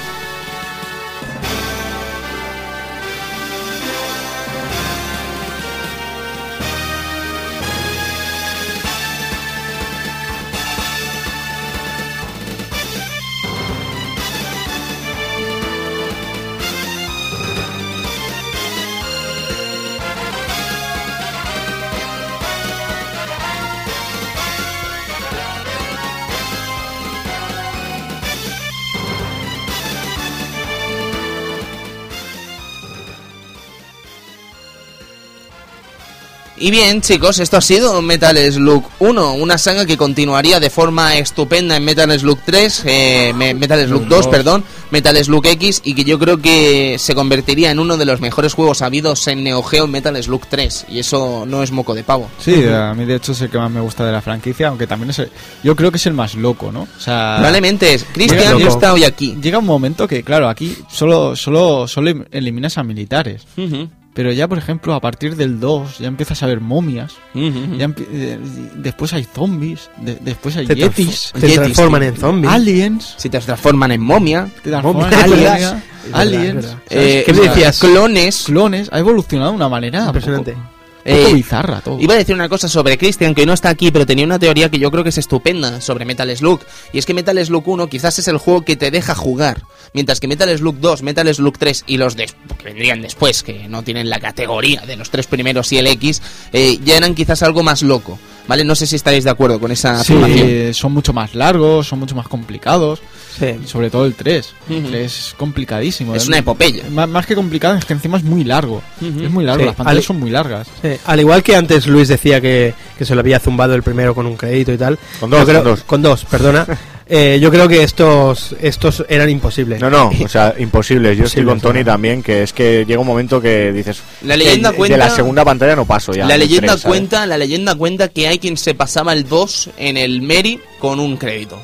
[36.66, 41.18] Y bien, chicos, esto ha sido Metal Slug 1, una saga que continuaría de forma
[41.18, 45.94] estupenda en Metal Slug 3, eh, me- Metal Slug 2, perdón, Metal Slug X, y
[45.94, 49.62] que yo creo que se convertiría en uno de los mejores juegos habidos en Neo
[49.62, 52.30] Geo en Metal Slug 3, y eso no es moco de pavo.
[52.40, 54.88] Sí, a mí de hecho es el que más me gusta de la franquicia, aunque
[54.88, 55.32] también es el,
[55.66, 56.84] yo creo que es el más loco, ¿no?
[56.84, 58.06] O sea, Probablemente es.
[58.06, 59.36] Cristian no está hoy aquí.
[59.42, 63.42] llega un momento que, claro, aquí solo, solo, solo eliminas a militares.
[63.58, 63.90] Ujú.
[64.14, 67.14] Pero ya, por ejemplo, a partir del 2 ya empiezas a ver momias.
[67.34, 67.76] Ujú.
[67.78, 68.40] ya empie- eh,
[68.76, 69.90] después hay zombies.
[69.98, 71.32] de- después hay Te, yetis.
[71.34, 72.08] te Yetis, transforman sí.
[72.10, 72.54] en zombies.
[72.54, 73.16] Aliens.
[73.18, 74.48] Si te transforman en momia.
[74.64, 75.26] Te transforman Momias.
[75.26, 75.52] en Aliens.
[75.64, 75.84] aliens.
[76.14, 77.80] Aliens, eh, ¿Qué me decías?
[77.80, 78.44] Clones.
[78.44, 78.90] Clones.
[78.92, 80.06] Ha evolucionado de una manera.
[80.06, 80.52] Impresionante.
[80.54, 80.73] Poco,
[81.04, 82.00] poco Eh, bizarra todo.
[82.00, 84.70] Iba a decir una cosa sobre Christian, que no está aquí, pero tenía una teoría
[84.70, 86.62] que yo creo que es estupenda sobre Metal Slug.
[86.94, 89.62] Y es que Metal Slug 1 quizás es el juego que te deja jugar.
[89.94, 93.68] Mientras que Metal Slug 2, Metal Slug 3 y los des- que vendrían después, que
[93.68, 96.22] no tienen la categoría de los tres primeros y el X,
[96.54, 98.18] eh, ya eran quizás algo más loco.
[98.48, 98.66] ¿Vale?
[98.66, 100.74] No sé si estaréis de acuerdo con esa Sí, afirmación.
[100.74, 103.00] son mucho más largos, son mucho más complicados.
[103.40, 103.56] Sí.
[103.66, 104.54] Sobre todo el 3.
[104.70, 104.74] Ujú.
[104.78, 106.16] El 3 es complicadísimo.
[106.16, 106.28] Es eh.
[106.28, 106.84] una epopeya.
[106.92, 108.82] Má- Más que complicado, es que encima es muy largo.
[109.02, 110.68] Es muy largo, Sí, las pantallas son muy largas.
[110.82, 114.14] Sí, Al igual que antes Luis decía que, que se lo había zumbado el primero
[114.16, 114.98] con un crédito y tal.
[115.20, 115.84] Con dos, creo- con dos.
[115.84, 116.66] Con dos, perdona.
[117.06, 119.82] Eh, yo creo que estos estos eran imposibles.
[119.82, 121.14] No, no, o sea, imposible.
[121.18, 124.02] Yo estoy con Tony también, que es que llega un momento que dices.
[124.24, 126.26] La leyenda de, cuenta- De la segunda pantalla no paso ya.
[126.26, 126.98] la leyenda tres, ¿sabes?
[126.98, 131.02] cuenta, la leyenda cuenta que hay quien se pasaba el 2 en el Meri con
[131.02, 131.60] un crédito.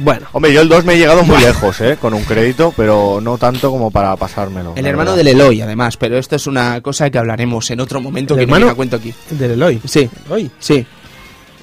[0.00, 1.96] Bueno, Hombre, yo el 2 me he llegado muy lejos, ¿eh?
[2.00, 4.74] Con un crédito, pero no tanto como para pasármelo.
[4.76, 5.24] El hermano verdad.
[5.24, 8.44] del Eloy, además, pero esto es una cosa que hablaremos en otro momento ¿El que
[8.44, 8.66] hermano?
[8.66, 9.12] no me cuento aquí.
[9.30, 9.80] del Eloy.
[9.84, 10.50] Sí, Eloy.
[10.58, 10.86] sí,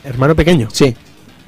[0.04, 0.68] Hermano pequeño.
[0.72, 0.96] sí.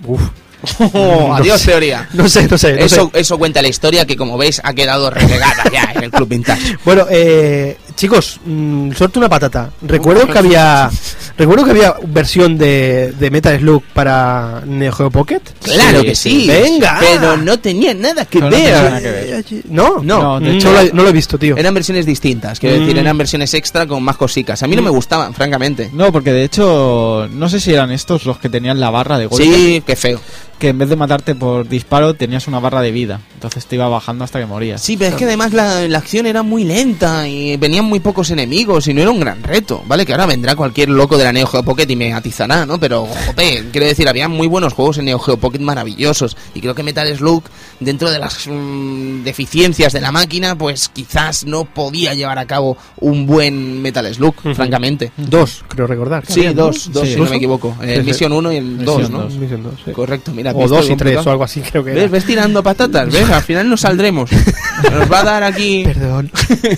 [0.05, 0.21] Uf.
[1.33, 1.71] adiós, sé.
[1.71, 2.07] teoría.
[2.13, 2.73] No sé, no sé.
[2.73, 3.19] no Eso, sé.
[3.19, 6.77] eso cuenta la historia que, como veis, ha quedado relegada ya en el Club Vintage.
[6.85, 9.69] Bueno, eh, chicos, mm, suelto una patata.
[9.81, 10.89] Recuerdo que había
[11.37, 15.41] recuerdo que había versión de, de Metal Slug para Neo Geo Pocket.
[15.61, 16.47] Claro que sí.
[16.47, 16.97] Venga.
[16.99, 18.59] Pero no tenía nada que no ver.
[18.59, 19.45] tenía nada que ver.
[19.69, 21.57] No, No, No, de Mm, hecho- no, lo, no lo he visto, tío.
[21.57, 22.99] Eran versiones distintas, quiero decir, Mm.
[22.99, 24.63] eran versiones extra con más cosicas.
[24.63, 25.89] A mí no me gustaban, francamente.
[25.93, 29.25] No, porque de hecho, no sé si eran estos los que tenían la barra de
[29.27, 29.43] golpe.
[29.43, 30.19] Sí, qué feo.
[30.59, 33.19] Que en vez de matarte por disparo, tenías una barra de vida.
[33.37, 34.81] Entonces te iba bajando hasta que morías.
[34.81, 38.31] Sí, pero es que además la, la acción era muy lenta y venían muy pocos
[38.31, 40.07] enemigos y no era un gran reto, ¿vale?
[40.07, 42.79] Que ahora vendrá cualquier loco de la Neo Geo Pocket y me atizará, ¿no?
[42.79, 46.73] Pero, joder, quiero decir, había muy buenos juegos en Neo Geo Pocket maravillosos y creo
[46.73, 47.43] que Metal Slug,
[47.79, 52.75] dentro de las mm, deficiencias de la máquina, pues quizás no podía llevar a cabo
[52.99, 55.11] un buen Metal Slug, francamente.
[55.15, 56.25] Dos, creo recordar.
[56.27, 56.65] Sí, Había, ¿no?
[56.65, 57.13] dos, dos, Sí.
[57.13, 57.75] si no me equivoco.
[57.83, 58.03] El.
[58.03, 59.19] Misión 1 y el Misión 2, ¿no?
[59.19, 59.95] dos.
[59.95, 60.51] Correcto, mira.
[60.53, 61.99] O ¿viste dos y tres o algo así, creo que ¿Ves?
[62.03, 62.11] era.
[62.11, 63.13] ¿Ves tirando patatas?
[63.13, 63.26] ¿Ves?
[63.31, 64.29] Al final no saldremos.
[64.31, 66.31] Nos va a dar aquí Perdón.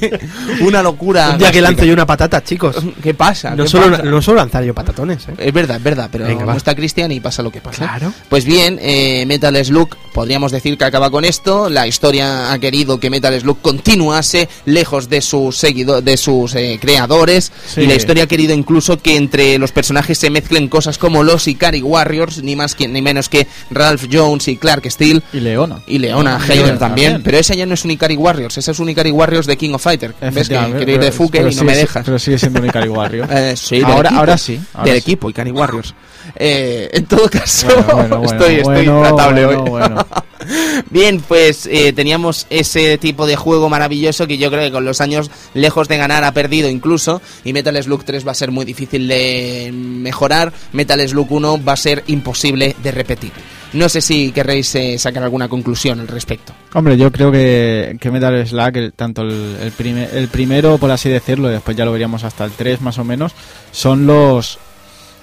[0.62, 1.32] una locura.
[1.32, 2.76] Un día que lance yo una patata, chicos.
[3.02, 3.52] ¿Qué pasa?
[3.56, 4.04] No ¿Qué solo, pasa?
[4.04, 5.34] no solo lanzar yo patatones, ¿eh?
[5.38, 6.56] Es verdad, es verdad, pero Venga, no va.
[6.58, 7.86] está Cristian y pasa lo que pasa.
[7.88, 8.14] Claro.
[8.30, 11.70] Pues bien, eh, Metal Slug, podríamos decir que acaba con esto.
[11.70, 16.78] La historia ha querido que Metal Slug continuase lejos de sus seguidores, de sus eh,
[16.82, 17.52] creadores.
[17.68, 17.82] Sí.
[17.82, 21.48] Y la historia ha querido incluso que entre los personajes se mezclen cosas como los
[21.48, 25.22] Ikari Warriors, ni más que, ni menos que Ralph Jones y Clark Steel.
[25.34, 25.80] Y Leona.
[25.88, 27.22] Y Leona Leona también.
[27.24, 29.74] Pero esa ya no es un Ikari Warriors, esa es un Ikari Warriors de King
[29.74, 30.14] of Fighter.
[30.32, 32.04] ¿Ves que quiero ir de Fuken y no me dejas?
[32.06, 33.28] Pero sigue siendo un Ikari Warrior.
[33.40, 34.20] Eh, sí, Ahora- equipo.
[34.20, 35.10] ahora sí, ahora del sí.
[35.10, 35.94] equipo, Ikari Warriors.
[36.36, 39.58] Eh, en todo caso, Bueno, bueno, bueno, estoy, estoy intratable hoy.
[40.90, 45.02] Bien, pues eh, teníamos ese tipo de juego maravilloso que yo creo que con los
[45.02, 47.22] años, lejos de ganar, ha perdido incluso.
[47.44, 50.52] Y Metal Slug 3 va a ser muy difícil de mejorar.
[50.72, 53.32] Metal Slug 1 va a ser imposible de repetir.
[53.74, 56.54] No sé si querréis eh, sacar alguna conclusión al respecto.
[56.74, 60.90] Hombre, yo creo que, que Metal Slug, el- tanto el, el, prime- el primero, por
[60.92, 63.34] así decirlo, y después ya lo veríamos hasta el 3 más o menos,
[63.72, 64.58] son los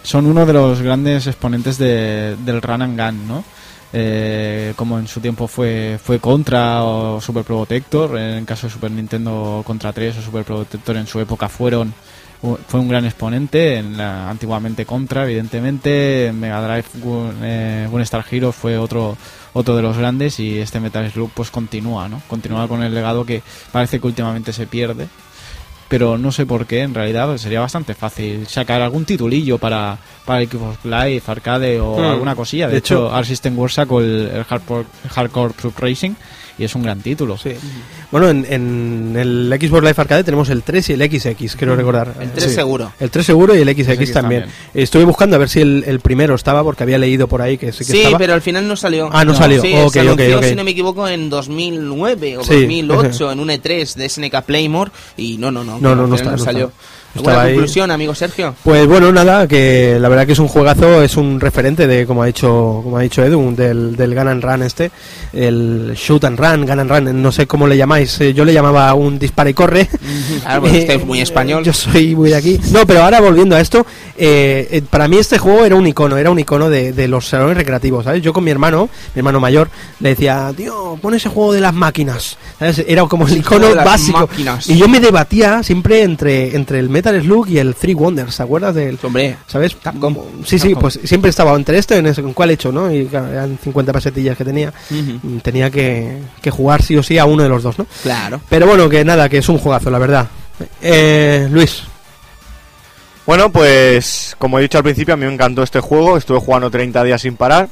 [0.03, 3.45] son uno de los grandes exponentes de- del run and gun, ¿no?
[3.93, 8.73] Eh, como en su tiempo fue, fue Contra o Super Protector, en el caso de
[8.73, 11.95] Super Nintendo Contra 3 o Super Protector en su época fueron
[12.69, 18.25] fue un gran exponente, en la, antiguamente Contra, evidentemente, en Mega Drive Gun- eh, Gunstar
[18.31, 19.17] Hero fue otro
[19.53, 22.21] otro de los grandes y este Metal Slug pues continúa, ¿no?
[22.29, 25.09] Continúa con el legado que parece que últimamente se pierde,
[25.89, 29.97] pero no sé por qué, en realidad pues, sería bastante fácil sacar algún titulillo para,
[30.27, 32.05] para el Xbox Live, Arcade o Hmm.
[32.05, 32.67] alguna cosilla.
[32.67, 36.13] De, De hecho, hecho- Art System Works sacó el, el Hardcore, Hardcore Truck Racing
[36.59, 37.37] y es un gran título.
[37.37, 37.51] Sí.
[38.11, 42.15] Bueno, en, en el Xbox Live Arcade tenemos el 3 y el XX, creo recordar.
[42.21, 42.55] El 3 Sí.
[42.55, 42.93] seguro.
[42.99, 44.43] El 3 seguro y el XX, XX también.
[44.43, 44.45] también.
[44.75, 47.73] Estuve buscando a ver si el, el primero estaba, porque había leído por ahí que
[47.73, 48.19] sí que Sí, estaba.
[48.19, 49.11] pero al final no salió.
[49.13, 49.61] Ah, no salió.
[49.61, 50.45] Sí, Ok, se anunció, ok.
[50.45, 52.63] si no me equivoco, en 2009 o Sí.
[52.63, 55.79] 2008 en un E3 de SNK Playmore y no, no, no.
[55.79, 56.67] No, no, no final está- no salió.
[56.69, 56.81] está.
[57.17, 57.55] ¿Alguna Estaba ahí.
[57.55, 58.55] conclusión, amigo Sergio?
[58.63, 62.23] Pues bueno, nada, que la verdad que es un juegazo, es un referente de, como
[62.23, 64.91] ha dicho, como ha dicho Edu, del, del Gun and Run este,
[65.33, 68.53] el Shoot and Run, Gun and Run, no sé cómo le llamáis, eh, yo le
[68.53, 69.89] llamaba un dispara y corre.
[70.43, 71.65] Claro, Eh, usted es muy español.
[71.65, 72.61] Yo soy muy de aquí.
[72.73, 73.85] No, pero ahora volviendo a esto,
[74.17, 77.27] eh, eh, para mí este juego era un icono, era un icono de, de los
[77.29, 78.23] salones recreativos, ¿sabes?
[78.23, 79.69] Yo con mi hermano, mi hermano mayor,
[80.01, 82.85] le decía, tío, pon ese juego de las máquinas, ¿sabes?
[82.87, 84.19] Era como el icono básico.
[84.21, 84.69] máquinas.
[84.69, 88.43] Y yo me debatía siempre entre, entre el Metal Slug y el Three Wonders, ¿te
[88.43, 88.99] acuerdas del...?
[89.03, 89.77] Hombre, ¿Sabes?
[89.83, 90.17] Capcom.
[90.45, 90.81] Sí, sí, Capcom.
[90.83, 92.93] pues siempre estaba entre este en ese, en cuál hecho, ¿no?
[92.93, 94.73] Y claro, eran 50 pesetillas que tenía.
[94.91, 97.87] Mm, Tenía que, que jugar sí o sí a uno de los dos, ¿no?
[98.03, 98.41] claro.
[98.49, 100.27] Pero bueno, que nada, que es un juegazo, la verdad.
[100.81, 101.83] Eh, Luis,
[103.27, 106.17] Bueno, pues como he dicho al principio, a mí me encantó este juego.
[106.17, 107.69] Estuve jugando 30 días sin parar.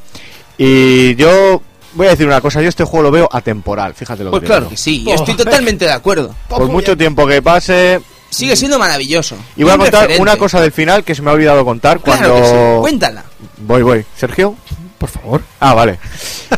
[0.59, 1.63] Y yo
[1.95, 3.95] voy a decir una cosa: yo este juego lo veo atemporal.
[3.95, 4.71] Fíjate lo Pues que te claro digo.
[4.71, 6.35] que sí, estoy totalmente de acuerdo.
[6.49, 8.01] Por mucho tiempo que pase.
[8.35, 9.37] Sigue siendo maravilloso.
[9.57, 10.23] Y voy a contar referente.
[10.23, 12.43] una cosa del final que se me ha olvidado contar Claro cuando.
[12.43, 13.25] que sí, Cuéntala.
[13.59, 14.05] Voy, voy.
[14.17, 14.57] Sergio.
[14.99, 15.43] por favor.
[15.61, 15.99] Ah, vale.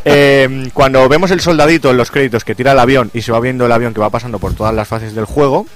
[0.09, 3.41] Eh, cuando vemos el soldadito en los créditos que tira el avión y se va
[3.41, 5.67] viendo el avión que va pasando por todas las fases del juego,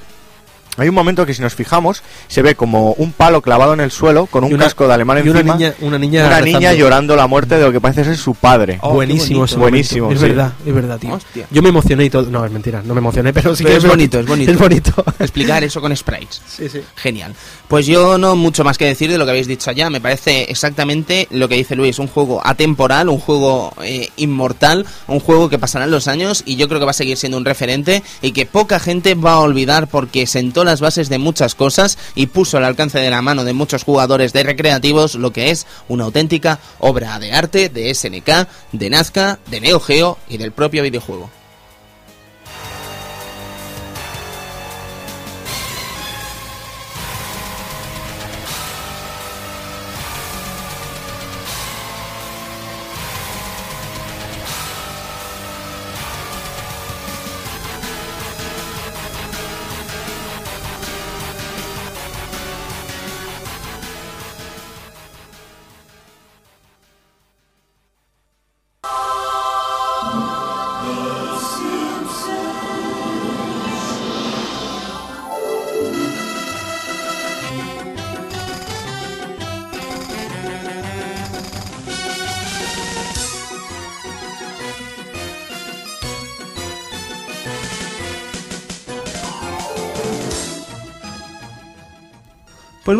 [0.82, 3.90] hay un momento que si nos fijamos se ve como un palo clavado en el
[3.90, 5.56] suelo con un una- casco de alemán y una encima.
[5.56, 8.78] niña, una niña, una niña llorando la muerte de lo que parece ser su padre.
[8.82, 9.56] Oh, buenísimo, ese.
[9.56, 10.26] Buenísimo, Es sí.
[10.28, 11.14] verdad, es verdad, tío.
[11.14, 11.46] Hostia.
[11.50, 12.30] Yo me emocioné y todo.
[12.30, 14.50] No, es mentira, no me emocioné, pero sí Pero que es bonito, es bonito.
[14.52, 15.04] Es bonito.
[15.18, 16.40] Explicar eso con sprites.
[16.48, 16.80] sí, sí.
[16.96, 17.34] Genial.
[17.68, 19.90] Pues yo no mucho más que decir de lo que habéis dicho allá.
[19.90, 21.98] Me parece exactamente lo que dice Luis.
[21.98, 26.68] Un juego atemporal, un juego eh, inmortal, un juego que pasarán los años y yo
[26.68, 29.86] creo que va a seguir siendo un referente y que poca gente va a olvidar
[29.88, 33.52] porque sentó las bases de muchas cosas y puso al alcance de la mano de
[33.52, 38.90] muchos jugadores de recreativos lo que es una auténtica obra de arte de SNK, de
[38.90, 41.39] Nazca, de Neo Geo y del propio videojuego.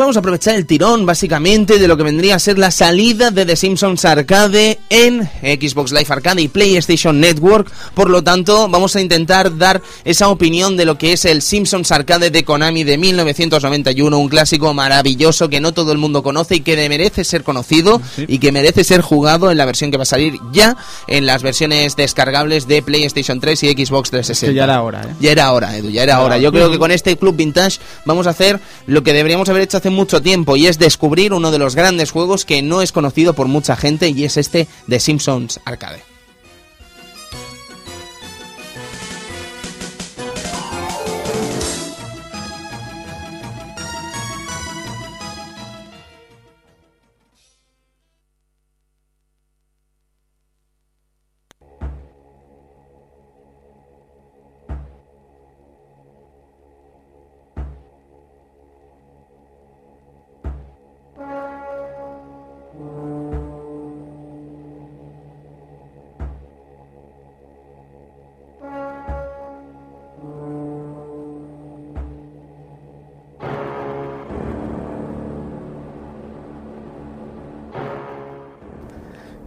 [0.00, 3.44] Vamos a aprovechar el tirón, básicamente, de lo que vendría a ser la salida de
[3.44, 7.70] The Simpsons Arcade en Xbox Live Arcade y PlayStation Network.
[7.92, 11.92] Por lo tanto, vamos a intentar dar esa opinión de lo que es el Simpsons
[11.92, 16.60] Arcade de Konami de 1991, un clásico maravilloso que no todo el mundo conoce y
[16.60, 20.06] que merece ser conocido y que merece ser jugado en la versión que va a
[20.06, 20.78] salir ya
[21.08, 24.52] en las versiones descargables de PlayStation 3 y Xbox 360.
[24.52, 25.14] Que ya era hora, ¿eh?
[25.20, 26.38] Ya era hora, Edu, ya era hora.
[26.38, 29.76] Yo creo que con este Club Vintage vamos a hacer lo que deberíamos haber hecho
[29.76, 33.34] hace mucho tiempo y es descubrir uno de los grandes juegos que no es conocido
[33.34, 36.09] por mucha gente y es este de Simpsons Arcade.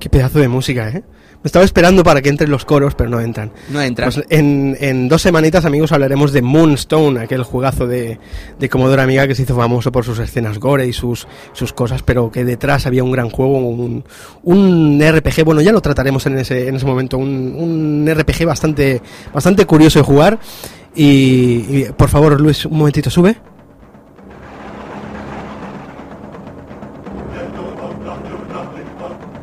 [0.04, 1.02] Qué pedazo de música, ¿eh?
[1.02, 3.54] Me estaba esperando para que entren los coros, pero no entran.
[3.70, 4.08] No entra.
[4.08, 8.20] Pues en, en dos semanitas, amigos, hablaremos de Moonstone, aquel jugazo de,
[8.60, 12.04] de Commodore Amiga que se hizo famoso por sus escenas gore y sus, sus cosas,
[12.04, 14.04] pero que detrás había un gran juego, un,
[14.44, 19.02] un RPG, bueno, ya lo trataremos en ese, en ese momento, un, un RPG bastante,
[19.34, 20.38] bastante curioso de jugar.
[20.94, 23.38] Y, y, por favor, Luis, un momentito, sube.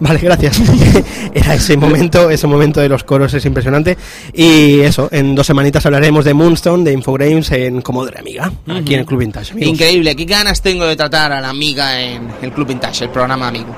[0.00, 0.60] Vale, gracias.
[1.34, 3.96] Era ese momento, ese momento de los coros es impresionante.
[4.32, 9.00] Y eso, en dos semanitas hablaremos de Moonstone, de Infogrames en Commodore Amiga, aquí en
[9.00, 9.52] el Club Vintage.
[9.52, 9.72] amigos.
[9.72, 13.48] Increíble, qué ganas tengo de tratar a la amiga en el Club Vintage, el programa
[13.48, 13.76] amigo.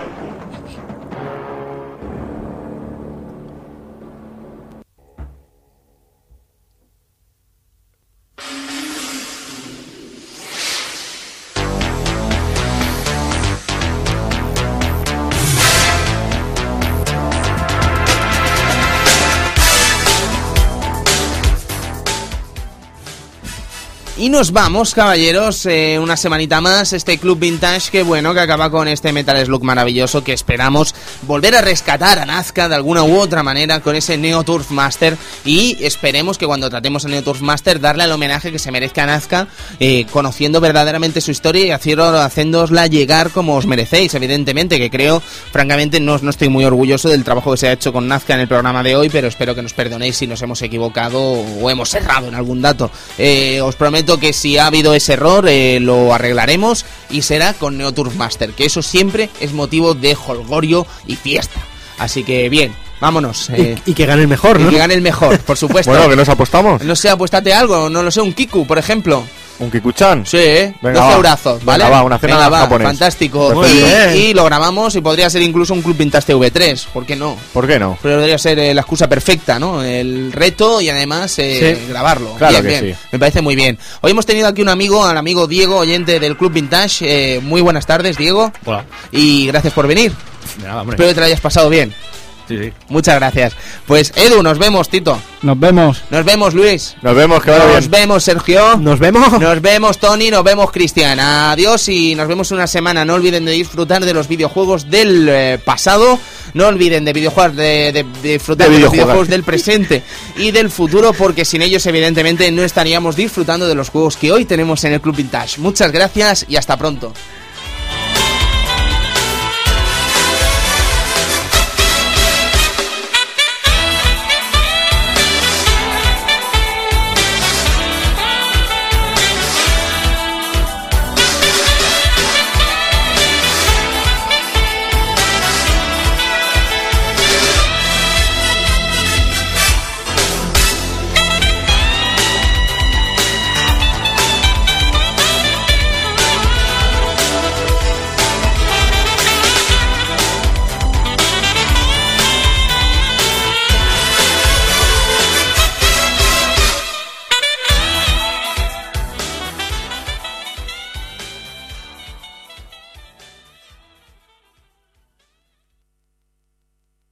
[24.22, 28.70] Y nos vamos, caballeros, eh, una semanita más, este Club Vintage que bueno, que acaba
[28.70, 33.18] con este Metal Slug maravilloso que esperamos volver a rescatar a Nazca de alguna u
[33.18, 37.40] otra manera con ese Neo Turf Master y esperemos que cuando tratemos a Neo Turf
[37.40, 39.48] Master darle el homenaje que se merezca a Nazca,
[39.80, 45.20] eh, conociendo verdaderamente su historia y haciéndosla llegar como os merecéis, evidentemente, que creo,
[45.50, 48.40] francamente, no, no estoy muy orgulloso del trabajo que se ha hecho con Nazca en
[48.42, 51.92] el programa de hoy, pero espero que nos perdonéis si nos hemos equivocado o hemos
[51.94, 52.88] errado en algún dato.
[53.18, 57.78] Eh, os prometo que si ha habido ese error eh, lo arreglaremos y será con
[57.78, 61.60] Neoturf Master, que eso siempre es motivo de holgorio y fiesta.
[61.98, 63.50] Así que bien, vámonos.
[63.50, 64.68] Eh, y, que gane el mejor, ¿no?
[64.68, 65.90] Y que gane el mejor, por supuesto.
[65.90, 66.82] bueno, que nos apostamos.
[66.82, 69.24] No sé, apuéstate algo, no lo sé, un Kiku, por ejemplo.
[69.62, 70.26] ¿Un Kikuchan?
[70.26, 70.74] Sí, ¿eh?
[70.82, 71.84] 12 eurazos, ¿vale?
[71.84, 72.88] Venga, va, una cena Venga, va, japonés.
[72.88, 73.62] fantástico.
[73.64, 77.36] Y, y lo grabamos y podría ser incluso un Club Vintage TV3, ¿por qué no?
[77.52, 77.96] ¿Por qué no?
[78.02, 79.80] Pero podría ser eh, la excusa perfecta, ¿no?
[79.82, 81.86] El reto y además eh, Sí.
[81.88, 82.34] grabarlo.
[82.34, 82.94] Claro bien, que bien.
[82.96, 83.06] sí.
[83.12, 83.78] Me parece muy bien.
[84.00, 87.36] Hoy hemos tenido aquí un amigo, al amigo Diego, oyente del Club Vintage.
[87.36, 88.52] Eh, muy buenas tardes, Diego.
[88.64, 88.84] Hola.
[89.12, 90.12] Y gracias por venir.
[90.58, 90.96] De nada, hombre.
[90.96, 91.94] Espero que te lo hayas pasado bien.
[92.48, 92.72] Sí, sí.
[92.88, 93.54] Muchas gracias.
[93.86, 95.18] Pues Edu, nos vemos, Tito.
[95.42, 96.02] Nos vemos.
[96.10, 96.96] Nos vemos, Luis.
[97.02, 97.90] Nos vemos, que vaya Nos bien.
[97.90, 98.76] vemos, Sergio.
[98.78, 99.40] Nos vemos.
[99.40, 101.18] Nos vemos, Tony, nos vemos, Cristian.
[101.20, 103.04] Adiós y nos vemos una semana.
[103.04, 106.18] No olviden de disfrutar de los videojuegos del eh, pasado.
[106.54, 110.02] No olviden de videojuegos, de, de- de disfrutar De de, los videojuegos del presente
[110.36, 114.44] y del futuro, porque sin ellos, evidentemente, no estaríamos disfrutando de los juegos que hoy
[114.44, 115.58] tenemos en el Club Vintage.
[115.60, 117.12] Muchas gracias y hasta pronto.